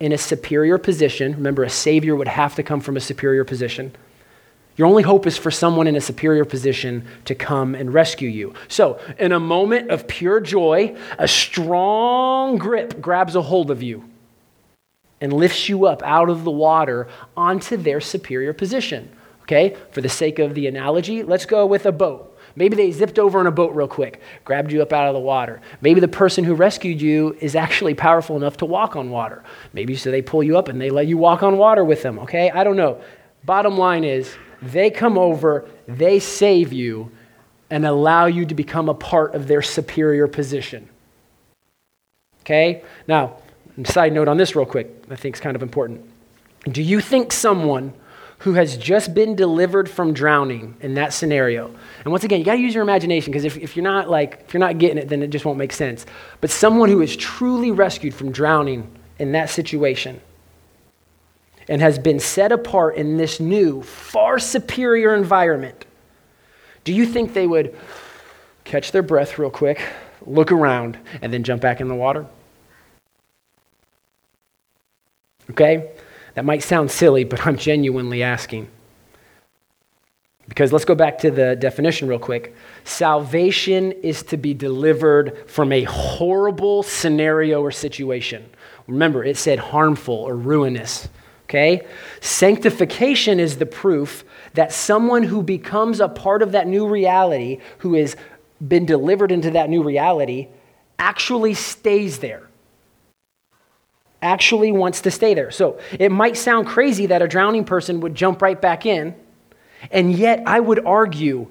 in 0.00 0.12
a 0.12 0.18
superior 0.18 0.78
position. 0.78 1.32
Remember, 1.32 1.62
a 1.62 1.70
savior 1.70 2.16
would 2.16 2.28
have 2.28 2.54
to 2.56 2.62
come 2.62 2.80
from 2.80 2.96
a 2.96 3.00
superior 3.00 3.44
position. 3.44 3.94
Your 4.76 4.88
only 4.88 5.02
hope 5.02 5.26
is 5.26 5.36
for 5.36 5.50
someone 5.50 5.86
in 5.86 5.96
a 5.96 6.00
superior 6.00 6.44
position 6.44 7.06
to 7.26 7.34
come 7.34 7.74
and 7.74 7.92
rescue 7.92 8.28
you. 8.28 8.54
So, 8.68 8.98
in 9.18 9.32
a 9.32 9.40
moment 9.40 9.90
of 9.90 10.08
pure 10.08 10.40
joy, 10.40 10.96
a 11.18 11.28
strong 11.28 12.56
grip 12.56 13.00
grabs 13.00 13.36
a 13.36 13.42
hold 13.42 13.70
of 13.70 13.82
you 13.82 14.08
and 15.20 15.32
lifts 15.32 15.68
you 15.68 15.86
up 15.86 16.02
out 16.02 16.30
of 16.30 16.44
the 16.44 16.50
water 16.50 17.08
onto 17.36 17.76
their 17.76 18.00
superior 18.00 18.52
position. 18.52 19.10
Okay, 19.42 19.76
for 19.90 20.00
the 20.00 20.08
sake 20.08 20.38
of 20.38 20.54
the 20.54 20.66
analogy, 20.66 21.22
let's 21.22 21.46
go 21.46 21.66
with 21.66 21.84
a 21.84 21.92
boat. 21.92 22.28
Maybe 22.54 22.76
they 22.76 22.90
zipped 22.90 23.18
over 23.18 23.40
in 23.40 23.46
a 23.46 23.52
boat 23.52 23.74
real 23.74 23.88
quick, 23.88 24.20
grabbed 24.44 24.72
you 24.72 24.82
up 24.82 24.92
out 24.92 25.08
of 25.08 25.14
the 25.14 25.20
water. 25.20 25.60
Maybe 25.80 26.00
the 26.00 26.08
person 26.08 26.44
who 26.44 26.54
rescued 26.54 27.00
you 27.00 27.36
is 27.40 27.56
actually 27.56 27.94
powerful 27.94 28.36
enough 28.36 28.58
to 28.58 28.66
walk 28.66 28.94
on 28.94 29.10
water. 29.10 29.42
Maybe 29.72 29.96
so 29.96 30.10
they 30.10 30.22
pull 30.22 30.42
you 30.42 30.58
up 30.58 30.68
and 30.68 30.80
they 30.80 30.90
let 30.90 31.06
you 31.06 31.18
walk 31.18 31.42
on 31.42 31.56
water 31.58 31.84
with 31.84 32.02
them, 32.02 32.18
okay? 32.20 32.50
I 32.50 32.62
don't 32.62 32.76
know. 32.76 33.00
Bottom 33.44 33.76
line 33.78 34.04
is, 34.04 34.34
they 34.62 34.90
come 34.90 35.18
over, 35.18 35.68
they 35.86 36.18
save 36.20 36.72
you, 36.72 37.10
and 37.68 37.84
allow 37.84 38.26
you 38.26 38.46
to 38.46 38.54
become 38.54 38.88
a 38.88 38.94
part 38.94 39.34
of 39.34 39.48
their 39.48 39.62
superior 39.62 40.28
position. 40.28 40.88
Okay? 42.42 42.82
Now, 43.08 43.36
side 43.84 44.12
note 44.12 44.28
on 44.28 44.36
this, 44.36 44.54
real 44.54 44.66
quick, 44.66 45.04
I 45.10 45.16
think 45.16 45.36
is 45.36 45.40
kind 45.40 45.56
of 45.56 45.62
important. 45.62 46.08
Do 46.70 46.82
you 46.82 47.00
think 47.00 47.32
someone 47.32 47.92
who 48.40 48.54
has 48.54 48.76
just 48.76 49.14
been 49.14 49.36
delivered 49.36 49.88
from 49.88 50.12
drowning 50.12 50.76
in 50.80 50.94
that 50.94 51.12
scenario, 51.12 51.72
and 52.04 52.10
once 52.10 52.24
again, 52.24 52.40
you 52.40 52.44
got 52.44 52.54
to 52.54 52.60
use 52.60 52.74
your 52.74 52.82
imagination 52.82 53.32
because 53.32 53.44
if, 53.44 53.56
if 53.56 53.76
you're 53.76 53.84
not 53.84 54.10
like, 54.10 54.44
if 54.46 54.52
you're 54.52 54.60
not 54.60 54.78
getting 54.78 54.98
it, 54.98 55.08
then 55.08 55.22
it 55.22 55.28
just 55.28 55.44
won't 55.44 55.58
make 55.58 55.72
sense. 55.72 56.04
But 56.40 56.50
someone 56.50 56.88
who 56.88 57.00
is 57.02 57.16
truly 57.16 57.70
rescued 57.70 58.14
from 58.14 58.32
drowning 58.32 58.90
in 59.18 59.32
that 59.32 59.48
situation, 59.48 60.20
and 61.72 61.80
has 61.80 61.98
been 61.98 62.20
set 62.20 62.52
apart 62.52 62.96
in 62.96 63.16
this 63.16 63.40
new, 63.40 63.80
far 63.80 64.38
superior 64.38 65.14
environment, 65.14 65.86
do 66.84 66.92
you 66.92 67.06
think 67.06 67.32
they 67.32 67.46
would 67.46 67.74
catch 68.64 68.92
their 68.92 69.02
breath 69.02 69.38
real 69.38 69.48
quick, 69.48 69.82
look 70.26 70.52
around, 70.52 70.98
and 71.22 71.32
then 71.32 71.42
jump 71.42 71.62
back 71.62 71.80
in 71.80 71.88
the 71.88 71.94
water? 71.94 72.26
Okay? 75.48 75.92
That 76.34 76.44
might 76.44 76.62
sound 76.62 76.90
silly, 76.90 77.24
but 77.24 77.46
I'm 77.46 77.56
genuinely 77.56 78.22
asking. 78.22 78.68
Because 80.50 80.74
let's 80.74 80.84
go 80.84 80.94
back 80.94 81.16
to 81.20 81.30
the 81.30 81.56
definition 81.56 82.06
real 82.06 82.18
quick. 82.18 82.54
Salvation 82.84 83.92
is 83.92 84.22
to 84.24 84.36
be 84.36 84.52
delivered 84.52 85.48
from 85.48 85.72
a 85.72 85.84
horrible 85.84 86.82
scenario 86.82 87.62
or 87.62 87.70
situation. 87.70 88.44
Remember, 88.86 89.24
it 89.24 89.38
said 89.38 89.58
harmful 89.58 90.16
or 90.16 90.36
ruinous. 90.36 91.08
Okay? 91.52 91.86
Sanctification 92.22 93.38
is 93.38 93.58
the 93.58 93.66
proof 93.66 94.24
that 94.54 94.72
someone 94.72 95.22
who 95.22 95.42
becomes 95.42 96.00
a 96.00 96.08
part 96.08 96.40
of 96.40 96.52
that 96.52 96.66
new 96.66 96.88
reality, 96.88 97.58
who 97.78 97.92
has 97.92 98.16
been 98.66 98.86
delivered 98.86 99.30
into 99.30 99.50
that 99.50 99.68
new 99.68 99.82
reality, 99.82 100.48
actually 100.98 101.52
stays 101.52 102.20
there. 102.20 102.48
Actually 104.22 104.72
wants 104.72 105.02
to 105.02 105.10
stay 105.10 105.34
there. 105.34 105.50
So 105.50 105.78
it 106.00 106.10
might 106.10 106.38
sound 106.38 106.68
crazy 106.68 107.04
that 107.06 107.20
a 107.20 107.28
drowning 107.28 107.66
person 107.66 108.00
would 108.00 108.14
jump 108.14 108.40
right 108.40 108.58
back 108.58 108.86
in, 108.86 109.14
and 109.90 110.10
yet 110.10 110.42
I 110.46 110.58
would 110.58 110.86
argue 110.86 111.48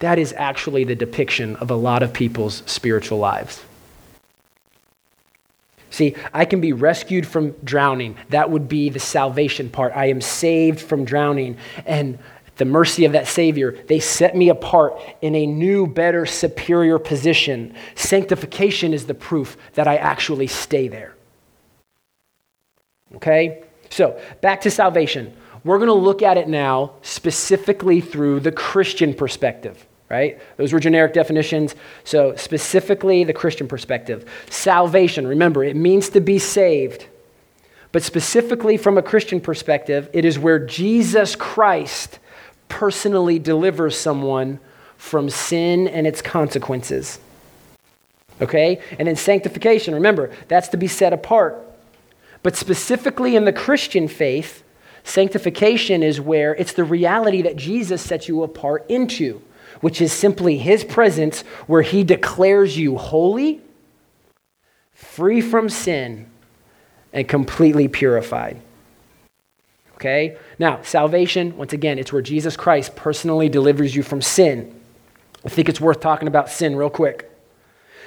that 0.00 0.18
is 0.18 0.34
actually 0.36 0.82
the 0.82 0.96
depiction 0.96 1.54
of 1.56 1.70
a 1.70 1.76
lot 1.76 2.02
of 2.02 2.12
people's 2.12 2.64
spiritual 2.66 3.18
lives. 3.18 3.62
See, 5.94 6.16
I 6.32 6.44
can 6.44 6.60
be 6.60 6.72
rescued 6.72 7.24
from 7.24 7.52
drowning. 7.62 8.16
That 8.30 8.50
would 8.50 8.66
be 8.66 8.88
the 8.88 8.98
salvation 8.98 9.70
part. 9.70 9.92
I 9.94 10.06
am 10.06 10.20
saved 10.20 10.80
from 10.80 11.04
drowning. 11.04 11.56
And 11.86 12.18
the 12.56 12.64
mercy 12.64 13.04
of 13.04 13.12
that 13.12 13.28
Savior, 13.28 13.80
they 13.86 14.00
set 14.00 14.36
me 14.36 14.48
apart 14.48 15.00
in 15.22 15.36
a 15.36 15.46
new, 15.46 15.86
better, 15.86 16.26
superior 16.26 16.98
position. 16.98 17.76
Sanctification 17.94 18.92
is 18.92 19.06
the 19.06 19.14
proof 19.14 19.56
that 19.74 19.86
I 19.86 19.94
actually 19.94 20.48
stay 20.48 20.88
there. 20.88 21.14
Okay? 23.14 23.62
So, 23.88 24.20
back 24.40 24.62
to 24.62 24.72
salvation. 24.72 25.32
We're 25.62 25.78
going 25.78 25.86
to 25.86 25.94
look 25.94 26.22
at 26.22 26.36
it 26.38 26.48
now 26.48 26.94
specifically 27.02 28.00
through 28.00 28.40
the 28.40 28.50
Christian 28.50 29.14
perspective 29.14 29.86
right? 30.08 30.38
Those 30.56 30.72
were 30.72 30.80
generic 30.80 31.12
definitions. 31.12 31.74
So, 32.04 32.36
specifically, 32.36 33.24
the 33.24 33.32
Christian 33.32 33.66
perspective. 33.66 34.30
Salvation, 34.50 35.26
remember, 35.26 35.64
it 35.64 35.76
means 35.76 36.08
to 36.10 36.20
be 36.20 36.38
saved. 36.38 37.06
But 37.92 38.02
specifically, 38.02 38.76
from 38.76 38.98
a 38.98 39.02
Christian 39.02 39.40
perspective, 39.40 40.10
it 40.12 40.24
is 40.24 40.38
where 40.38 40.58
Jesus 40.58 41.36
Christ 41.36 42.18
personally 42.68 43.38
delivers 43.38 43.96
someone 43.96 44.58
from 44.96 45.30
sin 45.30 45.86
and 45.86 46.06
its 46.06 46.20
consequences. 46.20 47.18
Okay? 48.40 48.80
And 48.98 49.06
then 49.06 49.16
sanctification, 49.16 49.94
remember, 49.94 50.30
that's 50.48 50.68
to 50.68 50.76
be 50.76 50.88
set 50.88 51.12
apart. 51.12 51.56
But 52.42 52.56
specifically 52.56 53.36
in 53.36 53.44
the 53.44 53.52
Christian 53.52 54.08
faith, 54.08 54.64
sanctification 55.04 56.02
is 56.02 56.20
where 56.20 56.54
it's 56.56 56.72
the 56.72 56.84
reality 56.84 57.42
that 57.42 57.56
Jesus 57.56 58.02
sets 58.02 58.28
you 58.28 58.42
apart 58.42 58.84
into 58.88 59.40
which 59.84 60.00
is 60.00 60.14
simply 60.14 60.56
his 60.56 60.82
presence 60.82 61.42
where 61.66 61.82
he 61.82 62.02
declares 62.02 62.78
you 62.78 62.96
holy, 62.96 63.60
free 64.94 65.42
from 65.42 65.68
sin, 65.68 66.24
and 67.12 67.28
completely 67.28 67.86
purified. 67.86 68.58
Okay? 69.96 70.38
Now, 70.58 70.80
salvation, 70.80 71.54
once 71.58 71.74
again, 71.74 71.98
it's 71.98 72.14
where 72.14 72.22
Jesus 72.22 72.56
Christ 72.56 72.96
personally 72.96 73.50
delivers 73.50 73.94
you 73.94 74.02
from 74.02 74.22
sin. 74.22 74.74
I 75.44 75.50
think 75.50 75.68
it's 75.68 75.82
worth 75.82 76.00
talking 76.00 76.28
about 76.28 76.48
sin 76.48 76.76
real 76.76 76.88
quick. 76.88 77.30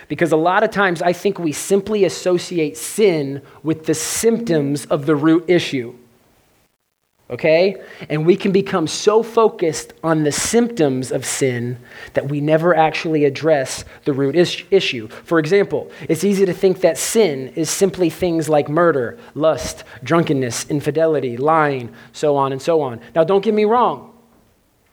Because 0.08 0.32
a 0.32 0.36
lot 0.36 0.64
of 0.64 0.72
times 0.72 1.04
I 1.04 1.14
think 1.14 1.38
we 1.38 1.52
simply 1.52 2.06
associate 2.06 2.76
sin 2.76 3.44
with 3.62 3.86
the 3.86 3.94
symptoms 3.94 4.86
of 4.86 5.06
the 5.06 5.16
root 5.16 5.46
issue 5.48 5.94
okay? 7.30 7.82
And 8.10 8.26
we 8.26 8.36
can 8.36 8.52
become 8.52 8.88
so 8.88 9.22
focused 9.22 9.94
on 10.04 10.24
the 10.24 10.32
symptoms 10.32 11.12
of 11.12 11.26
sin 11.26 11.78
that 12.14 12.30
we 12.30 12.40
never 12.40 12.76
actually 12.76 13.26
address 13.26 13.84
the 14.06 14.14
root 14.14 14.36
is- 14.36 14.64
issue. 14.72 15.08
For 15.08 15.40
example, 15.40 15.92
it's 16.08 16.24
easy 16.24 16.46
to 16.46 16.54
think 16.54 16.82
that 16.82 16.98
sin 16.98 17.50
is 17.56 17.70
simply 17.70 18.10
things 18.10 18.48
like 18.48 18.70
murder, 18.70 19.18
lust, 19.36 19.84
drunkenness, 20.04 20.70
infidelity, 20.70 21.38
lying, 21.38 21.94
so 22.14 22.36
on 22.36 22.52
and 22.52 22.62
so 22.62 22.82
on. 22.82 23.02
Now, 23.14 23.24
don't 23.24 23.44
get 23.44 23.54
me 23.54 23.66
wrong, 23.66 24.14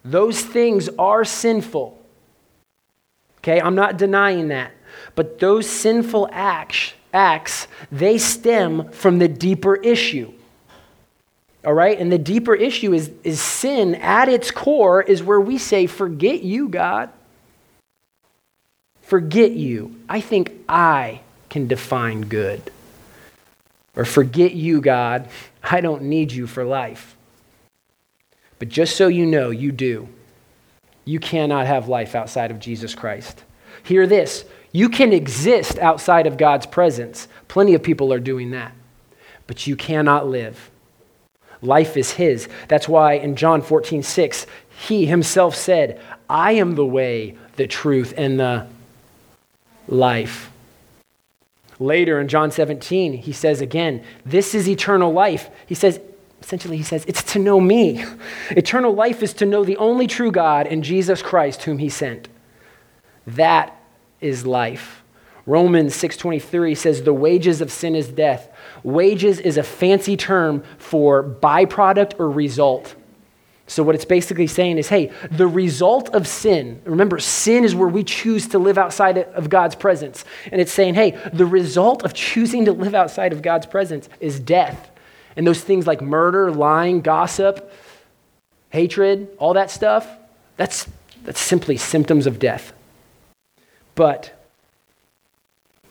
those 0.05 0.43
things 0.43 0.88
are 0.99 1.25
sinful. 1.25 2.00
Okay, 3.38 3.61
I'm 3.61 3.75
not 3.75 3.97
denying 3.97 4.49
that. 4.49 4.73
But 5.14 5.38
those 5.38 5.69
sinful 5.69 6.29
acts, 6.33 6.95
acts 7.12 7.69
they 7.93 8.19
stem 8.19 8.91
from 8.91 9.19
the 9.19 9.29
deeper 9.29 9.76
issue. 9.76 10.33
All 11.64 11.75
right? 11.75 11.99
And 11.99 12.12
the 12.12 12.18
deeper 12.18 12.54
issue 12.54 12.92
is, 12.92 13.11
is 13.23 13.40
sin 13.40 13.94
at 13.97 14.28
its 14.28 14.50
core 14.50 15.02
is 15.02 15.23
where 15.23 15.40
we 15.40 15.59
say, 15.59 15.87
Forget 15.87 16.42
you, 16.42 16.68
God. 16.68 17.11
Forget 19.02 19.52
you. 19.52 19.97
I 20.09 20.21
think 20.21 20.52
I 20.68 21.21
can 21.50 21.66
define 21.66 22.23
good. 22.23 22.71
Or 23.97 24.04
forget 24.04 24.54
you, 24.54 24.80
God. 24.80 25.28
I 25.62 25.80
don't 25.80 26.02
need 26.02 26.33
you 26.33 26.47
for 26.47 26.64
life. 26.64 27.16
But 28.59 28.68
just 28.68 28.97
so 28.97 29.09
you 29.09 29.26
know, 29.26 29.50
you 29.50 29.73
do. 29.73 30.09
You 31.04 31.21
cannot 31.21 31.66
have 31.66 31.88
life 31.88 32.14
outside 32.14 32.50
of 32.50 32.59
Jesus 32.59 32.94
Christ. 32.94 33.44
Hear 33.83 34.06
this 34.06 34.44
you 34.73 34.88
can 34.88 35.12
exist 35.12 35.78
outside 35.78 36.26
of 36.26 36.37
God's 36.37 36.66
presence. 36.66 37.28
Plenty 37.47 37.75
of 37.75 37.83
people 37.85 38.12
are 38.12 38.18
doing 38.18 38.50
that. 38.50 38.73
But 39.47 39.68
you 39.68 39.76
cannot 39.76 40.26
live. 40.26 40.71
Life 41.64 41.97
is 41.97 42.12
his. 42.12 42.49
That's 42.68 42.88
why 42.88 43.14
in 43.14 43.37
John 43.37 43.62
14, 43.62 44.02
6, 44.02 44.47
he 44.87 45.06
himself 45.06 45.54
said, 45.54 46.00
I 46.28 46.52
am 46.52 46.75
the 46.75 46.85
way, 46.85 47.37
the 47.56 47.66
truth, 47.66 48.12
and 48.16 48.38
the 48.38 48.66
life. 49.88 50.50
Later 51.78 52.21
in 52.21 52.28
John 52.28 52.50
17, 52.50 53.14
he 53.14 53.33
says 53.33 53.61
again, 53.61 54.04
This 54.25 54.54
is 54.54 54.68
eternal 54.68 55.12
life. 55.12 55.50
He 55.66 55.75
says, 55.75 56.00
essentially, 56.40 56.76
he 56.76 56.83
says, 56.83 57.04
It's 57.06 57.23
to 57.33 57.38
know 57.38 57.61
me. 57.61 58.04
Eternal 58.50 58.94
life 58.94 59.23
is 59.23 59.33
to 59.35 59.47
know 59.47 59.64
the 59.64 59.76
only 59.78 60.06
true 60.06 60.30
God 60.30 60.66
and 60.66 60.85
Jesus 60.85 61.23
Christ, 61.23 61.62
whom 61.62 61.78
he 61.78 61.88
sent. 61.88 62.28
That 63.26 63.75
is 64.21 64.47
life. 64.47 65.04
Romans 65.47 65.95
6:23 65.95 66.75
says 66.75 67.03
the 67.03 67.13
wages 67.13 67.61
of 67.61 67.71
sin 67.71 67.95
is 67.95 68.09
death. 68.09 68.49
Wages 68.83 69.41
is 69.41 69.59
a 69.59 69.63
fancy 69.63 70.17
term 70.17 70.63
for 70.79 71.23
byproduct 71.23 72.19
or 72.19 72.31
result. 72.31 72.95
So, 73.67 73.83
what 73.83 73.95
it's 73.95 74.05
basically 74.05 74.47
saying 74.47 74.79
is 74.79 74.89
hey, 74.89 75.11
the 75.31 75.47
result 75.47 76.11
of 76.15 76.27
sin, 76.27 76.81
remember, 76.85 77.19
sin 77.19 77.65
is 77.65 77.75
where 77.75 77.89
we 77.89 78.05
choose 78.05 78.47
to 78.49 78.59
live 78.59 78.77
outside 78.79 79.19
of 79.19 79.49
God's 79.49 79.75
presence. 79.75 80.25
And 80.53 80.61
it's 80.61 80.73
saying, 80.73 80.95
hey, 80.95 81.19
the 81.33 81.47
result 81.47 82.03
of 82.05 82.13
choosing 82.15 82.67
to 82.67 82.73
live 82.73 82.95
outside 82.95 83.33
of 83.33 83.43
God's 83.43 83.67
presence 83.67 84.09
is 84.21 84.39
death. 84.39 84.91
And 85.37 85.47
those 85.47 85.63
things 85.63 85.87
like 85.87 86.01
murder, 86.01 86.51
lying, 86.51 87.01
gossip, 87.01 87.73
hatred, 88.71 89.29
all 89.39 89.55
that 89.55 89.71
stuff, 89.71 90.07
that's, 90.57 90.87
that's 91.25 91.41
simply 91.41 91.77
symptoms 91.77 92.27
of 92.27 92.39
death. 92.39 92.73
But 93.95 94.44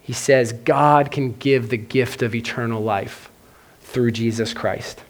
he 0.04 0.14
says 0.14 0.52
God 0.52 1.12
can 1.12 1.32
give 1.32 1.70
the 1.70 1.78
gift 1.78 2.22
of 2.22 2.36
eternal 2.36 2.84
life 2.84 3.32
through 3.82 4.12
Jesus 4.12 4.54
Christ. 4.54 5.02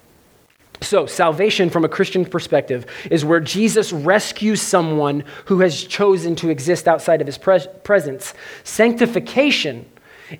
So, 0.82 1.06
salvation 1.06 1.70
from 1.70 1.84
a 1.84 1.90
Christian 1.90 2.26
perspective 2.26 2.86
is 3.10 3.26
where 3.26 3.40
Jesus 3.40 3.92
rescues 3.92 4.62
someone 4.62 5.24
who 5.46 5.62
has 5.62 5.84
chosen 5.84 6.36
to 6.38 6.50
exist 6.50 6.88
outside 6.88 7.22
of 7.22 7.28
his 7.28 7.38
pres- 7.38 7.68
presence. 7.84 8.34
Sanctification 8.64 9.86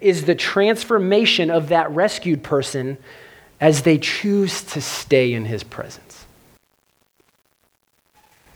is 0.02 0.26
the 0.26 0.36
transformation 0.36 1.50
of 1.50 1.70
that 1.70 1.90
rescued 1.92 2.44
person 2.44 2.98
as 3.60 3.84
they 3.84 3.98
choose 3.98 4.64
to 4.64 4.82
stay 4.82 5.34
in 5.34 5.46
his 5.46 5.64
presence. 5.64 6.26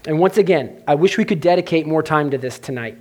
And 0.05 0.19
once 0.19 0.37
again, 0.37 0.83
I 0.87 0.95
wish 0.95 1.17
we 1.17 1.25
could 1.25 1.41
dedicate 1.41 1.87
more 1.87 2.03
time 2.03 2.31
to 2.31 2.37
this 2.37 2.59
tonight, 2.59 2.97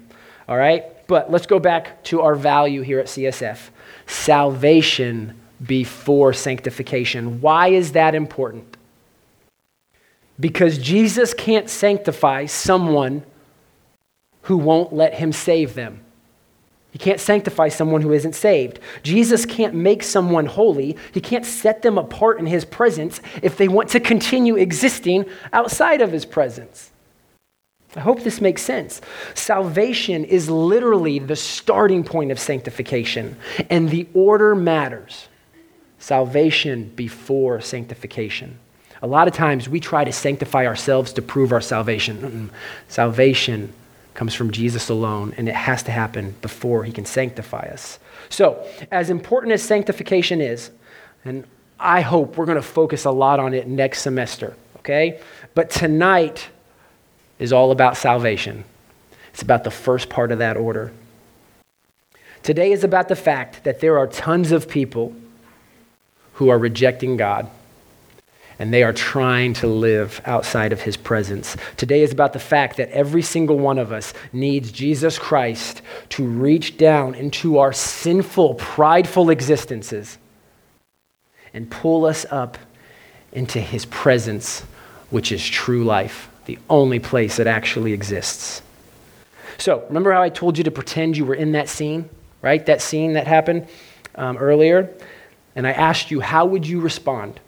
all 0.49 0.57
right? 0.57 0.85
But 1.07 1.31
let's 1.31 1.47
go 1.47 1.59
back 1.59 2.03
to 2.05 2.23
our 2.23 2.35
value 2.35 2.83
here 2.83 2.99
at 2.99 3.07
CSF 3.07 3.59
salvation 4.07 5.41
before 5.65 6.33
sanctification. 6.33 7.41
Why 7.41 7.69
is 7.69 7.93
that 7.93 8.15
important? 8.15 8.77
Because 10.39 10.79
Jesus 10.79 11.33
can't 11.33 11.71
sanctify 11.71 12.47
someone 12.47 13.25
who 14.43 14.57
won't 14.57 14.93
let 14.93 15.15
him 15.15 15.33
save 15.33 15.75
them. 15.75 16.01
He 16.93 16.99
can't 16.99 17.21
sanctify 17.21 17.69
someone 17.69 18.01
who 18.01 18.13
isn't 18.13 18.35
saved. 18.35 18.81
Jesus 19.03 19.45
can't 19.45 19.75
make 19.75 20.03
someone 20.03 20.47
holy. 20.47 20.97
He 21.13 21.21
can't 21.21 21.45
set 21.45 21.83
them 21.83 21.99
apart 21.99 22.39
in 22.39 22.47
his 22.47 22.65
presence 22.65 23.21
if 23.43 23.57
they 23.57 23.69
want 23.69 23.91
to 23.91 24.01
continue 24.01 24.57
existing 24.57 25.27
outside 25.53 26.01
of 26.01 26.13
his 26.13 26.25
presence. 26.25 26.93
I 27.97 28.00
hope 28.00 28.23
this 28.23 28.43
makes 28.43 28.61
sense. 28.61 29.00
Salvation 29.35 30.25
is 30.26 30.50
literally 30.50 31.19
the 31.19 31.35
starting 31.35 32.05
point 32.05 32.31
of 32.31 32.38
sanctification, 32.38 33.37
and 33.71 33.88
the 33.88 34.07
order 34.12 34.55
matters. 34.55 35.29
Salvation 35.99 36.93
before 36.95 37.61
sanctification. 37.62 38.59
A 39.00 39.07
lot 39.07 39.29
of 39.29 39.35
times 39.35 39.67
we 39.69 39.81
try 39.81 40.05
to 40.05 40.12
sanctify 40.12 40.67
ourselves 40.67 41.15
to 41.15 41.23
prove 41.23 41.53
our 41.53 41.61
salvation. 41.62 42.50
Salvation 42.88 43.73
comes 44.12 44.35
from 44.35 44.50
Jesus 44.50 44.91
alone, 44.91 45.35
and 45.38 45.49
it 45.49 45.55
has 45.55 45.83
to 45.85 45.91
happen 45.91 46.35
before 46.43 46.85
he 46.85 46.93
can 46.93 47.07
sanctify 47.07 47.69
us. 47.73 47.99
So, 48.29 48.67
as 48.91 49.09
important 49.09 49.53
as 49.53 49.62
sanctification 49.62 50.43
is, 50.43 50.71
and 51.25 51.45
I 51.81 52.03
hope 52.03 52.37
we're 52.37 52.47
going 52.47 52.57
to 52.57 52.62
focus 52.62 53.07
a 53.07 53.11
lot 53.11 53.41
on 53.41 53.55
it 53.55 53.67
next 53.67 54.03
semester, 54.03 54.55
okay? 54.79 55.21
But 55.55 55.71
tonight 55.71 56.49
is 57.38 57.52
all 57.52 57.71
about 57.71 57.97
salvation. 57.97 58.64
It's 59.33 59.43
about 59.43 59.64
the 59.64 59.71
first 59.71 60.09
part 60.09 60.33
of 60.33 60.38
that 60.38 60.57
order. 60.57 60.93
Today 62.43 62.73
is 62.73 62.85
about 62.85 63.09
the 63.09 63.16
fact 63.16 63.64
that 63.64 63.81
there 63.81 63.99
are 63.99 64.07
tons 64.07 64.52
of 64.52 64.69
people 64.69 65.14
who 66.35 66.49
are 66.49 66.59
rejecting 66.59 67.16
God 67.16 67.50
and 68.59 68.73
they 68.73 68.83
are 68.83 68.93
trying 68.93 69.52
to 69.55 69.66
live 69.66 70.21
outside 70.25 70.73
of 70.73 70.81
his 70.81 70.97
presence. 70.97 71.57
Today 71.76 72.02
is 72.02 72.12
about 72.12 72.33
the 72.33 72.38
fact 72.38 72.78
that 72.78 72.90
every 72.90 73.23
single 73.23 73.59
one 73.59 73.78
of 73.78 73.93
us 73.93 74.14
needs 74.33 74.73
Jesus 74.73 75.19
Christ 75.19 75.83
to 76.11 76.25
reach 76.25 76.78
down 76.78 77.14
into 77.14 77.59
our 77.59 77.73
sinful, 77.73 78.55
prideful 78.55 79.31
existences 79.31 80.16
and 81.52 81.71
pull 81.71 82.07
us 82.07 82.25
up 82.31 82.57
into 83.33 83.61
his 83.61 83.85
presence, 83.87 84.61
which 85.11 85.33
is 85.33 85.47
true 85.47 85.85
life, 85.85 86.31
the 86.47 86.59
only 86.71 86.99
place 86.99 87.37
that 87.37 87.47
actually 87.47 87.93
exists. 87.93 88.62
So, 89.59 89.85
remember 89.88 90.12
how 90.12 90.23
I 90.23 90.29
told 90.29 90.59
you 90.59 90.65
to 90.65 90.71
pretend 90.71 91.17
you 91.17 91.25
were 91.25 91.35
in 91.35 91.53
that 91.53 91.69
scene, 91.69 92.09
right? 92.43 92.65
That 92.67 92.83
scene 92.83 93.15
that 93.15 93.26
happened 93.26 93.69
um, 94.15 94.37
earlier? 94.37 94.93
And 95.55 95.67
I 95.67 95.73
asked 95.73 96.11
you, 96.11 96.21
how 96.21 96.45
would 96.47 96.67
you 96.67 96.81
respond? 96.81 97.41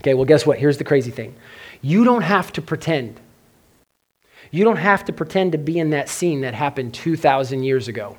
Okay, 0.00 0.14
well, 0.14 0.24
guess 0.24 0.46
what? 0.46 0.58
Here's 0.58 0.78
the 0.78 0.84
crazy 0.84 1.10
thing 1.10 1.34
you 1.82 2.04
don't 2.04 2.22
have 2.22 2.52
to 2.54 2.62
pretend. 2.62 3.20
You 4.50 4.64
don't 4.64 4.76
have 4.76 5.04
to 5.06 5.12
pretend 5.12 5.52
to 5.52 5.58
be 5.58 5.78
in 5.78 5.90
that 5.90 6.08
scene 6.08 6.40
that 6.40 6.54
happened 6.54 6.94
2,000 6.94 7.62
years 7.62 7.88
ago. 7.88 8.16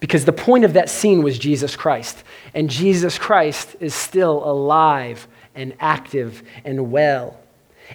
Because 0.00 0.24
the 0.24 0.32
point 0.32 0.64
of 0.64 0.74
that 0.74 0.90
scene 0.90 1.22
was 1.22 1.38
Jesus 1.38 1.74
Christ. 1.74 2.22
And 2.54 2.68
Jesus 2.68 3.18
Christ 3.18 3.76
is 3.80 3.94
still 3.94 4.48
alive 4.48 5.26
and 5.54 5.74
active 5.80 6.42
and 6.64 6.92
well. 6.92 7.40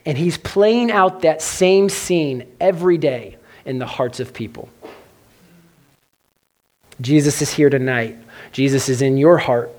And 0.06 0.18
he's 0.18 0.38
playing 0.38 0.92
out 0.92 1.22
that 1.22 1.42
same 1.42 1.90
scene 1.90 2.46
every 2.60 2.98
day 2.98 3.38
in 3.66 3.80
the 3.80 3.86
hearts 3.86 4.20
of 4.20 4.34
people. 4.34 4.70
Jesus 7.02 7.42
is 7.42 7.52
here 7.52 7.70
tonight. 7.70 8.18
Jesus 8.52 8.90
is 8.90 9.02
in 9.02 9.18
your 9.18 9.38
heart. 9.38 9.72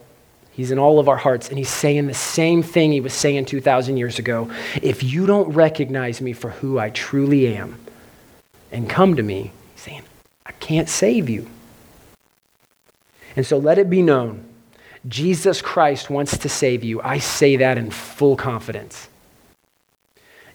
He's 0.53 0.71
in 0.71 0.79
all 0.79 1.01
of 1.01 1.09
our 1.09 1.17
hearts, 1.17 1.49
and 1.49 1.59
he's 1.59 1.69
saying 1.69 2.07
the 2.07 2.15
same 2.15 2.63
thing 2.63 2.93
he 2.93 3.01
was 3.01 3.13
saying 3.13 3.47
2,000 3.47 3.97
years 3.97 4.21
ago. 4.21 4.51
If 4.83 5.03
you 5.03 5.27
don't 5.27 5.53
recognize 5.53 6.21
me 6.21 6.33
for 6.33 6.51
who 6.51 6.79
I 6.79 6.91
truly 6.91 7.49
am 7.57 7.79
and 8.71 8.89
come 8.89 9.17
to 9.17 9.23
me, 9.23 9.51
he's 9.73 9.83
saying, 9.83 10.03
I 10.47 10.53
can't 10.53 10.89
save 10.89 11.29
you. 11.29 11.49
And 13.35 13.45
so 13.45 13.59
let 13.59 13.79
it 13.79 13.91
be 13.91 14.01
known 14.01 14.45
Jesus 15.07 15.61
Christ 15.61 16.09
wants 16.09 16.39
to 16.39 16.49
save 16.49 16.83
you. 16.83 17.01
I 17.03 17.19
say 17.19 17.57
that 17.57 17.77
in 17.77 17.91
full 17.91 18.37
confidence. 18.37 19.09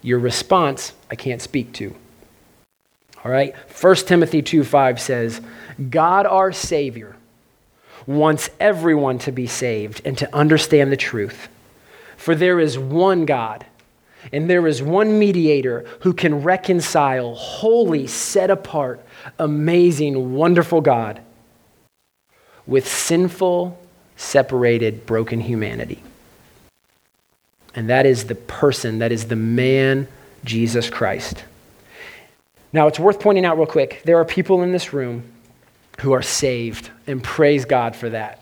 Your 0.01 0.20
response, 0.20 0.94
I 1.12 1.15
can't 1.15 1.41
speak 1.41 1.74
to. 1.74 1.94
All 3.24 3.32
right? 3.32 3.56
1 3.82 3.96
Timothy 3.96 4.41
2 4.41 4.63
5 4.63 5.00
says, 5.00 5.41
God 5.89 6.25
our 6.25 6.51
Savior 6.51 7.15
wants 8.08 8.50
everyone 8.60 9.20
to 9.20 9.32
be 9.32 9.48
saved 9.48 10.01
and 10.06 10.18
to 10.18 10.36
understand 10.36 10.91
the 10.91 10.98
truth. 10.98 11.50
For 12.18 12.36
there 12.36 12.60
is 12.60 12.77
one 12.77 13.25
God, 13.25 13.65
and 14.34 14.50
there 14.50 14.68
is 14.68 14.82
one 14.82 15.20
mediator 15.20 15.86
who 16.01 16.13
can 16.13 16.44
reconcile 16.44 17.36
holy, 17.36 18.08
set 18.08 18.50
apart, 18.50 19.00
amazing, 19.38 20.34
wonderful 20.34 20.82
God 20.82 21.22
with 22.68 22.88
sinful, 22.88 23.79
separated, 24.15 25.06
broken 25.06 25.39
humanity. 25.39 26.03
And 27.75 27.89
that 27.89 28.05
is 28.05 28.25
the 28.25 28.36
person, 28.36 28.99
that 28.99 29.12
is 29.12 29.27
the 29.27 29.36
man, 29.36 30.08
Jesus 30.43 30.89
Christ. 30.89 31.43
Now, 32.71 32.88
it's 32.88 32.99
worth 32.99 33.19
pointing 33.19 33.45
out 33.45 33.58
real 33.58 33.67
quick 33.67 34.01
there 34.05 34.17
are 34.17 34.25
people 34.25 34.63
in 34.63 34.71
this 34.71 34.93
room 34.93 35.23
who 36.01 36.13
are 36.13 36.21
saved. 36.21 36.89
And 37.08 37.23
praise 37.23 37.65
God 37.65 37.95
for 37.95 38.10
that. 38.10 38.41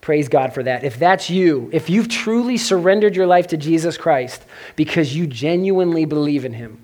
Praise 0.00 0.28
God 0.28 0.54
for 0.54 0.62
that. 0.62 0.82
If 0.82 0.98
that's 0.98 1.28
you, 1.28 1.68
if 1.72 1.90
you've 1.90 2.08
truly 2.08 2.56
surrendered 2.56 3.14
your 3.14 3.26
life 3.26 3.48
to 3.48 3.56
Jesus 3.56 3.98
Christ 3.98 4.42
because 4.76 5.14
you 5.14 5.26
genuinely 5.26 6.04
believe 6.06 6.44
in 6.44 6.54
Him, 6.54 6.78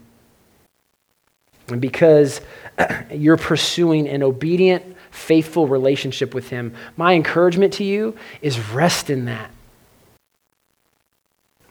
and 1.69 1.81
because 1.81 2.41
you're 3.11 3.39
pursuing 3.39 4.09
an 4.09 4.23
obedient, 4.23 4.97
faithful 5.11 5.67
relationship 5.67 6.35
with 6.35 6.51
Him, 6.51 6.75
my 6.97 7.15
encouragement 7.15 7.73
to 7.75 7.85
you 7.85 8.17
is 8.43 8.61
rest 8.71 9.09
in 9.09 9.25
that. 9.25 9.51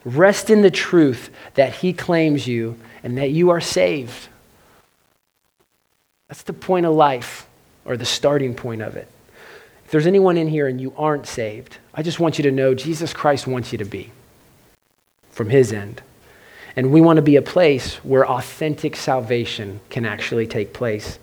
Rest 0.06 0.50
in 0.50 0.62
the 0.62 0.72
truth 0.72 1.30
that 1.56 1.74
He 1.74 1.92
claims 1.92 2.48
you 2.48 2.80
and 3.04 3.18
that 3.18 3.32
you 3.32 3.50
are 3.50 3.62
saved. 3.62 4.30
That's 6.28 6.44
the 6.44 6.54
point 6.54 6.86
of 6.86 6.94
life 6.94 7.48
or 7.84 7.98
the 7.98 8.06
starting 8.06 8.54
point 8.54 8.82
of 8.82 8.96
it. 8.96 9.08
If 9.86 9.92
there's 9.92 10.08
anyone 10.08 10.38
in 10.38 10.48
here 10.48 10.68
and 10.68 10.80
you 10.82 10.94
aren't 10.98 11.28
saved, 11.28 11.78
I 11.94 12.02
just 12.02 12.20
want 12.20 12.38
you 12.38 12.44
to 12.44 12.52
know 12.52 12.74
Jesus 12.74 13.14
Christ 13.14 13.46
wants 13.46 13.72
you 13.72 13.78
to 13.78 13.86
be 13.86 14.12
from 15.32 15.50
his 15.50 15.72
end. 15.72 16.02
And 16.76 16.92
we 16.92 17.02
want 17.02 17.18
to 17.18 17.22
be 17.22 17.36
a 17.36 17.42
place 17.42 17.96
where 18.04 18.28
authentic 18.28 18.96
salvation 18.96 19.80
can 19.90 20.06
actually 20.06 20.48
take 20.48 20.74
place. 20.74 21.20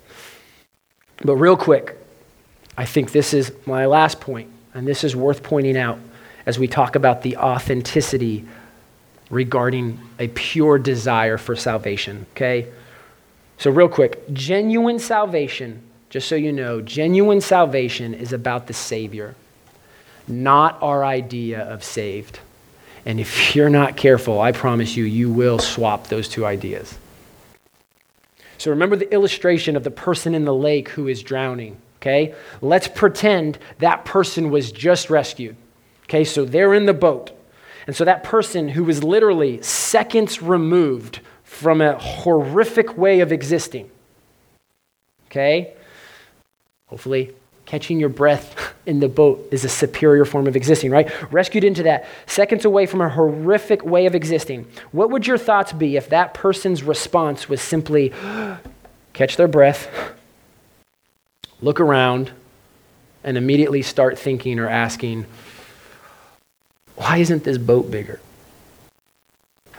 But, 1.24 1.36
real 1.36 1.56
quick, 1.56 1.96
I 2.76 2.84
think 2.84 3.12
this 3.12 3.34
is 3.34 3.52
my 3.66 3.86
last 3.86 4.20
point, 4.20 4.50
and 4.72 4.88
this 4.88 5.04
is 5.04 5.14
worth 5.14 5.42
pointing 5.42 5.76
out 5.76 5.98
as 6.46 6.58
we 6.58 6.66
talk 6.66 6.96
about 6.96 7.22
the 7.22 7.36
authenticity 7.36 8.44
regarding 9.32 9.98
a 10.20 10.28
pure 10.28 10.78
desire 10.78 11.38
for 11.38 11.56
salvation, 11.56 12.26
okay? 12.32 12.68
So, 13.58 13.72
real 13.72 13.88
quick, 13.88 14.32
genuine 14.32 15.00
salvation 15.00 15.82
just 16.12 16.28
so 16.28 16.34
you 16.34 16.52
know, 16.52 16.82
genuine 16.82 17.40
salvation 17.40 18.12
is 18.12 18.34
about 18.34 18.66
the 18.66 18.74
Savior, 18.74 19.34
not 20.28 20.76
our 20.82 21.06
idea 21.06 21.62
of 21.62 21.82
saved. 21.82 22.38
And 23.06 23.18
if 23.18 23.56
you're 23.56 23.70
not 23.70 23.96
careful, 23.96 24.38
I 24.38 24.52
promise 24.52 24.94
you, 24.94 25.04
you 25.04 25.32
will 25.32 25.58
swap 25.58 26.08
those 26.08 26.28
two 26.28 26.44
ideas. 26.44 26.98
So 28.58 28.70
remember 28.70 28.94
the 28.94 29.10
illustration 29.10 29.74
of 29.74 29.84
the 29.84 29.90
person 29.90 30.34
in 30.34 30.44
the 30.44 30.54
lake 30.54 30.90
who 30.90 31.08
is 31.08 31.22
drowning, 31.22 31.78
okay? 31.96 32.34
Let's 32.60 32.88
pretend 32.88 33.58
that 33.78 34.04
person 34.04 34.50
was 34.50 34.70
just 34.70 35.08
rescued, 35.08 35.56
okay? 36.04 36.24
So 36.24 36.44
they're 36.44 36.74
in 36.74 36.84
the 36.84 36.92
boat. 36.92 37.30
And 37.86 37.96
so 37.96 38.04
that 38.04 38.22
person 38.22 38.68
who 38.68 38.84
was 38.84 39.02
literally 39.02 39.60
seconds 39.62 40.40
removed 40.40 41.20
from 41.42 41.80
a 41.80 41.98
horrific 41.98 42.96
way 42.96 43.20
of 43.20 43.32
existing, 43.32 43.90
okay? 45.26 45.74
Hopefully, 46.86 47.34
catching 47.66 47.98
your 47.98 48.08
breath 48.08 48.74
in 48.86 49.00
the 49.00 49.08
boat 49.08 49.48
is 49.50 49.64
a 49.64 49.68
superior 49.68 50.24
form 50.24 50.46
of 50.46 50.56
existing, 50.56 50.90
right? 50.90 51.10
Rescued 51.32 51.64
into 51.64 51.82
that, 51.84 52.06
seconds 52.26 52.64
away 52.64 52.86
from 52.86 53.00
a 53.00 53.08
horrific 53.08 53.84
way 53.84 54.06
of 54.06 54.14
existing. 54.14 54.66
What 54.92 55.10
would 55.10 55.26
your 55.26 55.38
thoughts 55.38 55.72
be 55.72 55.96
if 55.96 56.08
that 56.10 56.34
person's 56.34 56.82
response 56.82 57.48
was 57.48 57.60
simply 57.60 58.12
catch 59.12 59.36
their 59.36 59.48
breath, 59.48 59.88
look 61.60 61.80
around, 61.80 62.32
and 63.24 63.36
immediately 63.36 63.82
start 63.82 64.18
thinking 64.18 64.58
or 64.58 64.68
asking, 64.68 65.26
why 66.96 67.18
isn't 67.18 67.44
this 67.44 67.58
boat 67.58 67.90
bigger? 67.90 68.20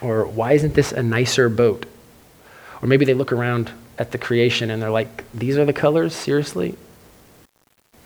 Or 0.02 0.26
why 0.26 0.54
isn't 0.54 0.74
this 0.74 0.92
a 0.92 1.02
nicer 1.02 1.50
boat? 1.50 1.86
Or 2.82 2.88
maybe 2.88 3.06
they 3.06 3.14
look 3.14 3.32
around 3.32 3.72
at 3.98 4.12
the 4.12 4.18
creation 4.18 4.70
and 4.70 4.82
they're 4.82 4.90
like, 4.90 5.24
these 5.34 5.58
are 5.58 5.66
the 5.66 5.74
colors? 5.74 6.14
Seriously? 6.14 6.76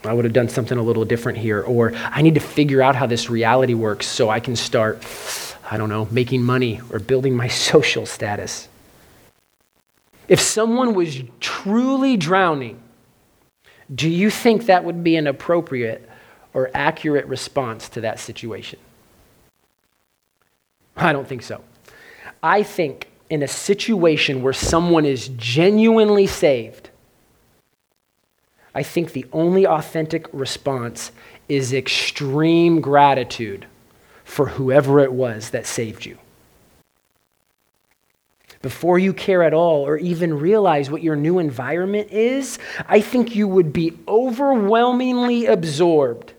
I 0.04 0.12
would 0.12 0.24
have 0.24 0.32
done 0.32 0.48
something 0.48 0.78
a 0.78 0.82
little 0.82 1.04
different 1.04 1.38
here. 1.38 1.62
Or 1.62 1.92
I 1.94 2.22
need 2.22 2.34
to 2.34 2.40
figure 2.40 2.80
out 2.80 2.94
how 2.94 3.06
this 3.06 3.28
reality 3.28 3.74
works 3.74 4.06
so 4.06 4.30
I 4.30 4.38
can 4.40 4.54
start, 4.54 5.04
I 5.68 5.76
don't 5.76 5.88
know, 5.88 6.06
making 6.10 6.42
money 6.42 6.80
or 6.90 6.98
building 6.98 7.34
my 7.34 7.48
social 7.70 8.06
status. 8.06 8.68
If 10.28 10.40
someone 10.40 10.94
was 10.94 11.22
truly 11.40 12.16
drowning, 12.16 12.80
do 13.92 14.08
you 14.08 14.30
think 14.30 14.66
that 14.66 14.84
would 14.84 15.02
be 15.02 15.16
an 15.16 15.26
appropriate 15.26 16.08
or 16.52 16.70
accurate 16.74 17.26
response 17.26 17.88
to 17.90 18.02
that 18.02 18.20
situation? 18.20 18.78
I 20.98 21.12
don't 21.12 21.26
think 21.26 21.42
so. 21.42 21.62
I 22.42 22.62
think 22.62 23.08
in 23.30 23.42
a 23.42 23.48
situation 23.48 24.42
where 24.42 24.52
someone 24.52 25.04
is 25.04 25.28
genuinely 25.28 26.26
saved, 26.26 26.90
I 28.74 28.82
think 28.82 29.12
the 29.12 29.26
only 29.32 29.66
authentic 29.66 30.26
response 30.32 31.12
is 31.48 31.72
extreme 31.72 32.80
gratitude 32.80 33.66
for 34.24 34.46
whoever 34.46 35.00
it 35.00 35.12
was 35.12 35.50
that 35.50 35.66
saved 35.66 36.04
you. 36.04 36.18
Before 38.60 38.98
you 38.98 39.12
care 39.12 39.44
at 39.44 39.54
all 39.54 39.86
or 39.86 39.96
even 39.96 40.38
realize 40.38 40.90
what 40.90 41.02
your 41.02 41.16
new 41.16 41.38
environment 41.38 42.10
is, 42.10 42.58
I 42.88 43.00
think 43.00 43.36
you 43.36 43.46
would 43.46 43.72
be 43.72 43.96
overwhelmingly 44.08 45.46
absorbed 45.46 46.32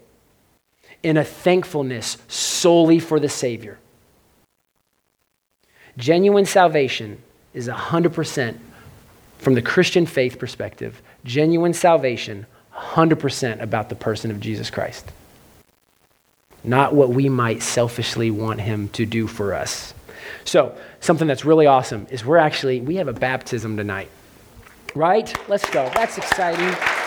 in 1.01 1.15
a 1.15 1.23
thankfulness 1.23 2.17
solely 2.27 2.99
for 2.99 3.21
the 3.21 3.29
Savior. 3.29 3.79
Genuine 5.99 6.45
salvation 6.45 7.21
is 7.53 7.67
100% 7.67 8.57
from 9.37 9.53
the 9.53 9.61
Christian 9.61 10.05
faith 10.05 10.39
perspective, 10.39 11.01
genuine 11.25 11.73
salvation, 11.73 12.45
100% 12.73 13.61
about 13.61 13.89
the 13.89 13.95
person 13.95 14.31
of 14.31 14.39
Jesus 14.39 14.69
Christ. 14.69 15.05
Not 16.63 16.93
what 16.95 17.09
we 17.09 17.27
might 17.27 17.61
selfishly 17.61 18.31
want 18.31 18.61
him 18.61 18.87
to 18.89 19.05
do 19.05 19.27
for 19.27 19.53
us. 19.53 19.93
So, 20.45 20.75
something 21.01 21.27
that's 21.27 21.43
really 21.43 21.65
awesome 21.65 22.07
is 22.09 22.23
we're 22.23 22.37
actually, 22.37 22.79
we 22.79 22.95
have 22.95 23.09
a 23.09 23.13
baptism 23.13 23.75
tonight. 23.75 24.09
Right? 24.95 25.33
Let's 25.49 25.69
go. 25.69 25.91
That's 25.95 26.17
exciting. 26.17 26.98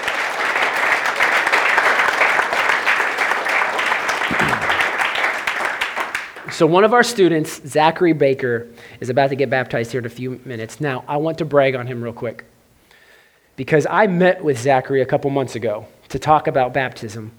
So, 6.53 6.67
one 6.67 6.85
of 6.85 6.93
our 6.93 7.03
students, 7.03 7.67
Zachary 7.67 8.13
Baker, 8.13 8.69
is 9.01 9.09
about 9.09 9.31
to 9.31 9.37
get 9.37 9.49
baptized 9.49 9.91
here 9.91 10.01
in 10.01 10.05
a 10.05 10.11
few 10.11 10.39
minutes. 10.45 10.83
Now, 10.83 11.03
I 11.09 11.17
want 11.17 11.39
to 11.39 11.47
brag 11.47 11.75
on 11.75 11.87
him 11.87 12.05
real 12.05 12.13
quick 12.13 12.45
because 13.57 13.87
I 13.89 14.07
met 14.07 14.45
with 14.45 14.59
Zachary 14.59 15.01
a 15.01 15.07
couple 15.07 15.31
months 15.31 15.55
ago 15.55 15.87
to 16.11 16.19
talk 16.19 16.47
about 16.47 16.75
baptism. 16.75 17.33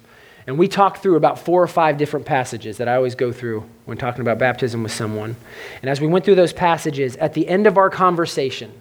And 0.48 0.58
we 0.58 0.68
talked 0.68 1.04
through 1.04 1.16
about 1.16 1.38
four 1.38 1.62
or 1.62 1.68
five 1.68 1.98
different 1.98 2.26
passages 2.26 2.78
that 2.78 2.88
I 2.88 2.96
always 2.96 3.14
go 3.14 3.32
through 3.32 3.64
when 3.86 4.00
talking 4.00 4.22
about 4.22 4.40
baptism 4.40 4.82
with 4.82 4.92
someone. 4.92 5.36
And 5.84 5.92
as 5.92 6.02
we 6.02 6.08
went 6.08 6.26
through 6.26 6.36
those 6.36 6.52
passages, 6.52 7.16
at 7.18 7.36
the 7.36 7.48
end 7.48 7.68
of 7.68 7.78
our 7.78 7.92
conversation, 7.92 8.72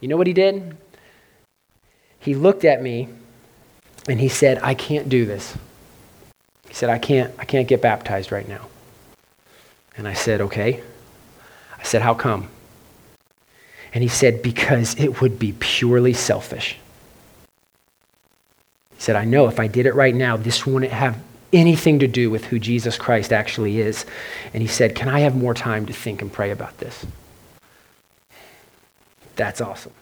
you 0.00 0.06
know 0.06 0.16
what 0.16 0.28
he 0.28 0.32
did? 0.32 0.76
He 2.20 2.36
looked 2.36 2.64
at 2.64 2.80
me 2.80 3.08
and 4.08 4.20
he 4.20 4.28
said, 4.28 4.60
I 4.62 4.74
can't 4.74 5.08
do 5.08 5.26
this. 5.26 5.58
He 6.68 6.74
said, 6.74 6.90
I 6.90 6.98
can't, 6.98 7.34
I 7.40 7.44
can't 7.44 7.66
get 7.66 7.82
baptized 7.82 8.30
right 8.30 8.48
now. 8.48 8.68
And 9.96 10.08
I 10.08 10.14
said, 10.14 10.40
Okay. 10.40 10.82
I 11.78 11.82
said, 11.82 12.02
How 12.02 12.14
come? 12.14 12.48
And 13.92 14.02
he 14.02 14.08
said, 14.08 14.42
Because 14.42 14.98
it 14.98 15.20
would 15.20 15.38
be 15.38 15.52
purely 15.58 16.12
selfish. 16.12 16.78
He 18.96 19.00
said, 19.00 19.16
I 19.16 19.24
know 19.24 19.46
if 19.46 19.60
I 19.60 19.66
did 19.66 19.86
it 19.86 19.94
right 19.94 20.14
now, 20.14 20.36
this 20.36 20.66
wouldn't 20.66 20.92
have 20.92 21.22
anything 21.52 22.00
to 22.00 22.08
do 22.08 22.30
with 22.30 22.46
who 22.46 22.58
Jesus 22.58 22.98
Christ 22.98 23.32
actually 23.32 23.80
is. 23.80 24.04
And 24.52 24.62
he 24.62 24.68
said, 24.68 24.94
Can 24.94 25.08
I 25.08 25.20
have 25.20 25.36
more 25.36 25.54
time 25.54 25.86
to 25.86 25.92
think 25.92 26.20
and 26.20 26.32
pray 26.32 26.50
about 26.50 26.78
this? 26.78 27.06
That's 29.36 29.60
awesome. 29.60 29.92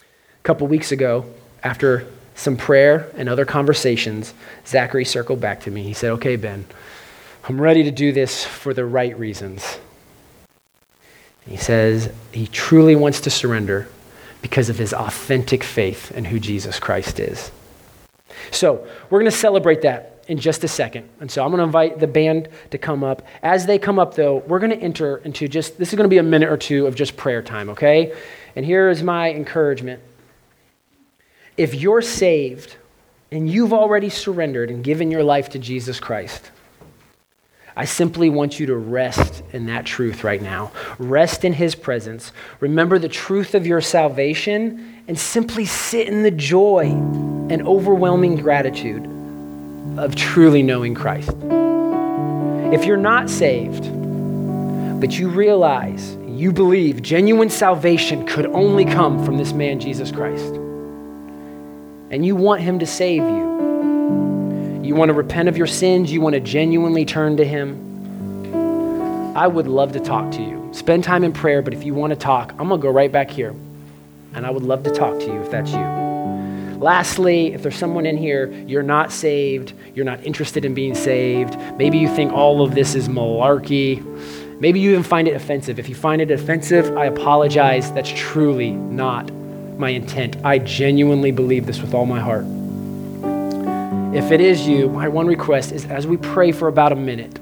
A 0.00 0.42
couple 0.42 0.66
weeks 0.66 0.92
ago, 0.92 1.26
after 1.62 2.06
some 2.34 2.56
prayer 2.56 3.10
and 3.16 3.28
other 3.28 3.44
conversations, 3.44 4.34
Zachary 4.66 5.04
circled 5.04 5.40
back 5.40 5.60
to 5.62 5.70
me. 5.70 5.82
He 5.82 5.92
said, 5.92 6.10
Okay, 6.12 6.36
Ben, 6.36 6.64
I'm 7.48 7.60
ready 7.60 7.82
to 7.84 7.90
do 7.90 8.12
this 8.12 8.44
for 8.44 8.72
the 8.72 8.84
right 8.84 9.18
reasons. 9.18 9.78
He 11.44 11.56
says 11.56 12.12
he 12.30 12.46
truly 12.46 12.94
wants 12.94 13.20
to 13.22 13.30
surrender 13.30 13.88
because 14.42 14.68
of 14.68 14.78
his 14.78 14.94
authentic 14.94 15.64
faith 15.64 16.12
in 16.12 16.24
who 16.24 16.38
Jesus 16.38 16.78
Christ 16.78 17.18
is. 17.18 17.50
So, 18.52 18.86
we're 19.10 19.18
going 19.18 19.30
to 19.30 19.36
celebrate 19.36 19.82
that 19.82 20.24
in 20.28 20.38
just 20.38 20.62
a 20.62 20.68
second. 20.68 21.08
And 21.20 21.30
so, 21.30 21.44
I'm 21.44 21.50
going 21.50 21.58
to 21.58 21.64
invite 21.64 21.98
the 21.98 22.06
band 22.06 22.48
to 22.70 22.78
come 22.78 23.02
up. 23.02 23.26
As 23.42 23.66
they 23.66 23.78
come 23.78 23.98
up, 23.98 24.14
though, 24.14 24.38
we're 24.46 24.60
going 24.60 24.70
to 24.70 24.80
enter 24.80 25.18
into 25.18 25.48
just 25.48 25.78
this 25.78 25.88
is 25.88 25.96
going 25.96 26.08
to 26.08 26.12
be 26.12 26.18
a 26.18 26.22
minute 26.22 26.48
or 26.48 26.56
two 26.56 26.86
of 26.86 26.94
just 26.94 27.16
prayer 27.16 27.42
time, 27.42 27.70
okay? 27.70 28.14
And 28.54 28.64
here 28.64 28.88
is 28.88 29.02
my 29.02 29.32
encouragement. 29.32 30.00
If 31.56 31.74
you're 31.74 32.02
saved 32.02 32.76
and 33.32 33.50
you've 33.50 33.72
already 33.72 34.10
surrendered 34.10 34.70
and 34.70 34.84
given 34.84 35.10
your 35.10 35.24
life 35.24 35.48
to 35.50 35.58
Jesus 35.58 35.98
Christ, 35.98 36.50
I 37.74 37.86
simply 37.86 38.28
want 38.28 38.60
you 38.60 38.66
to 38.66 38.76
rest 38.76 39.42
in 39.52 39.66
that 39.66 39.86
truth 39.86 40.24
right 40.24 40.42
now. 40.42 40.72
Rest 40.98 41.44
in 41.44 41.54
His 41.54 41.74
presence. 41.74 42.32
Remember 42.60 42.98
the 42.98 43.08
truth 43.08 43.54
of 43.54 43.66
your 43.66 43.80
salvation 43.80 45.02
and 45.08 45.18
simply 45.18 45.64
sit 45.64 46.08
in 46.08 46.22
the 46.22 46.30
joy 46.30 46.84
and 46.86 47.66
overwhelming 47.66 48.36
gratitude 48.36 49.06
of 49.98 50.14
truly 50.14 50.62
knowing 50.62 50.94
Christ. 50.94 51.30
If 52.72 52.84
you're 52.84 52.96
not 52.96 53.28
saved, 53.30 53.84
but 55.00 55.18
you 55.18 55.28
realize, 55.28 56.16
you 56.26 56.52
believe 56.52 57.02
genuine 57.02 57.50
salvation 57.50 58.26
could 58.26 58.46
only 58.46 58.84
come 58.84 59.24
from 59.24 59.36
this 59.36 59.52
man, 59.52 59.80
Jesus 59.80 60.10
Christ, 60.10 60.54
and 62.10 62.24
you 62.24 62.36
want 62.36 62.60
Him 62.60 62.78
to 62.78 62.86
save 62.86 63.22
you, 63.22 63.62
you 64.82 64.94
want 64.94 65.08
to 65.08 65.14
repent 65.14 65.48
of 65.48 65.56
your 65.56 65.66
sins, 65.66 66.12
you 66.12 66.20
want 66.20 66.34
to 66.34 66.40
genuinely 66.40 67.04
turn 67.04 67.36
to 67.36 67.44
Him, 67.44 67.92
I 69.36 69.46
would 69.46 69.66
love 69.66 69.92
to 69.92 70.00
talk 70.00 70.30
to 70.32 70.42
you. 70.42 70.68
Spend 70.72 71.04
time 71.04 71.24
in 71.24 71.32
prayer, 71.32 71.62
but 71.62 71.72
if 71.72 71.84
you 71.84 71.94
want 71.94 72.12
to 72.12 72.18
talk, 72.18 72.52
I'm 72.58 72.68
going 72.68 72.80
to 72.80 72.82
go 72.82 72.90
right 72.90 73.10
back 73.10 73.30
here. 73.30 73.54
And 74.34 74.44
I 74.44 74.50
would 74.50 74.62
love 74.62 74.82
to 74.84 74.90
talk 74.90 75.18
to 75.20 75.26
you 75.26 75.40
if 75.40 75.50
that's 75.50 75.72
you. 75.72 76.02
Lastly, 76.78 77.52
if 77.52 77.62
there's 77.62 77.76
someone 77.76 78.06
in 78.06 78.16
here, 78.16 78.50
you're 78.66 78.82
not 78.82 79.12
saved, 79.12 79.72
you're 79.94 80.04
not 80.04 80.24
interested 80.24 80.64
in 80.64 80.74
being 80.74 80.96
saved, 80.96 81.56
maybe 81.76 81.96
you 81.96 82.08
think 82.08 82.32
all 82.32 82.60
of 82.60 82.74
this 82.74 82.96
is 82.96 83.08
malarkey, 83.08 84.02
maybe 84.60 84.80
you 84.80 84.90
even 84.90 85.04
find 85.04 85.28
it 85.28 85.34
offensive. 85.34 85.78
If 85.78 85.88
you 85.88 85.94
find 85.94 86.20
it 86.20 86.30
offensive, 86.32 86.96
I 86.96 87.06
apologize. 87.06 87.92
That's 87.92 88.10
truly 88.10 88.72
not 88.72 89.30
my 89.78 89.90
intent. 89.90 90.36
I 90.44 90.58
genuinely 90.58 91.30
believe 91.30 91.66
this 91.66 91.80
with 91.80 91.94
all 91.94 92.06
my 92.06 92.18
heart. 92.18 92.46
If 94.12 94.30
it 94.30 94.42
is 94.42 94.68
you, 94.68 94.90
my 94.90 95.08
one 95.08 95.26
request 95.26 95.72
is 95.72 95.86
as 95.86 96.06
we 96.06 96.18
pray 96.18 96.52
for 96.52 96.68
about 96.68 96.92
a 96.92 96.96
minute, 96.96 97.40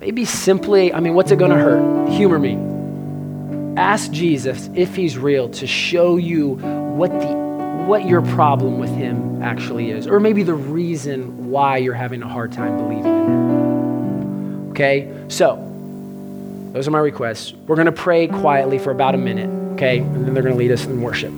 maybe 0.00 0.24
simply, 0.24 0.92
I 0.92 0.98
mean, 0.98 1.14
what's 1.14 1.30
it 1.30 1.38
going 1.38 1.52
to 1.52 1.56
hurt? 1.56 2.10
Humor 2.10 2.40
me. 2.40 3.80
Ask 3.80 4.10
Jesus 4.10 4.68
if 4.74 4.96
he's 4.96 5.16
real 5.16 5.48
to 5.50 5.66
show 5.66 6.16
you 6.16 6.56
what 6.96 7.12
the 7.12 7.44
what 7.86 8.06
your 8.06 8.22
problem 8.22 8.78
with 8.78 8.90
him 8.90 9.42
actually 9.42 9.90
is 9.90 10.06
or 10.06 10.18
maybe 10.18 10.42
the 10.42 10.54
reason 10.54 11.50
why 11.50 11.76
you're 11.76 11.94
having 11.94 12.22
a 12.22 12.28
hard 12.28 12.50
time 12.50 12.76
believing 12.76 13.04
in 13.04 13.30
him. 13.30 14.70
Okay? 14.70 15.12
So, 15.28 15.56
those 16.72 16.88
are 16.88 16.90
my 16.90 16.98
requests. 16.98 17.52
We're 17.52 17.76
going 17.76 17.86
to 17.86 17.92
pray 17.92 18.26
quietly 18.26 18.80
for 18.80 18.90
about 18.90 19.14
a 19.14 19.18
minute, 19.18 19.48
okay? 19.74 19.98
And 19.98 20.26
then 20.26 20.34
they're 20.34 20.42
going 20.42 20.54
to 20.54 20.58
lead 20.58 20.72
us 20.72 20.84
in 20.84 21.00
worship. 21.00 21.32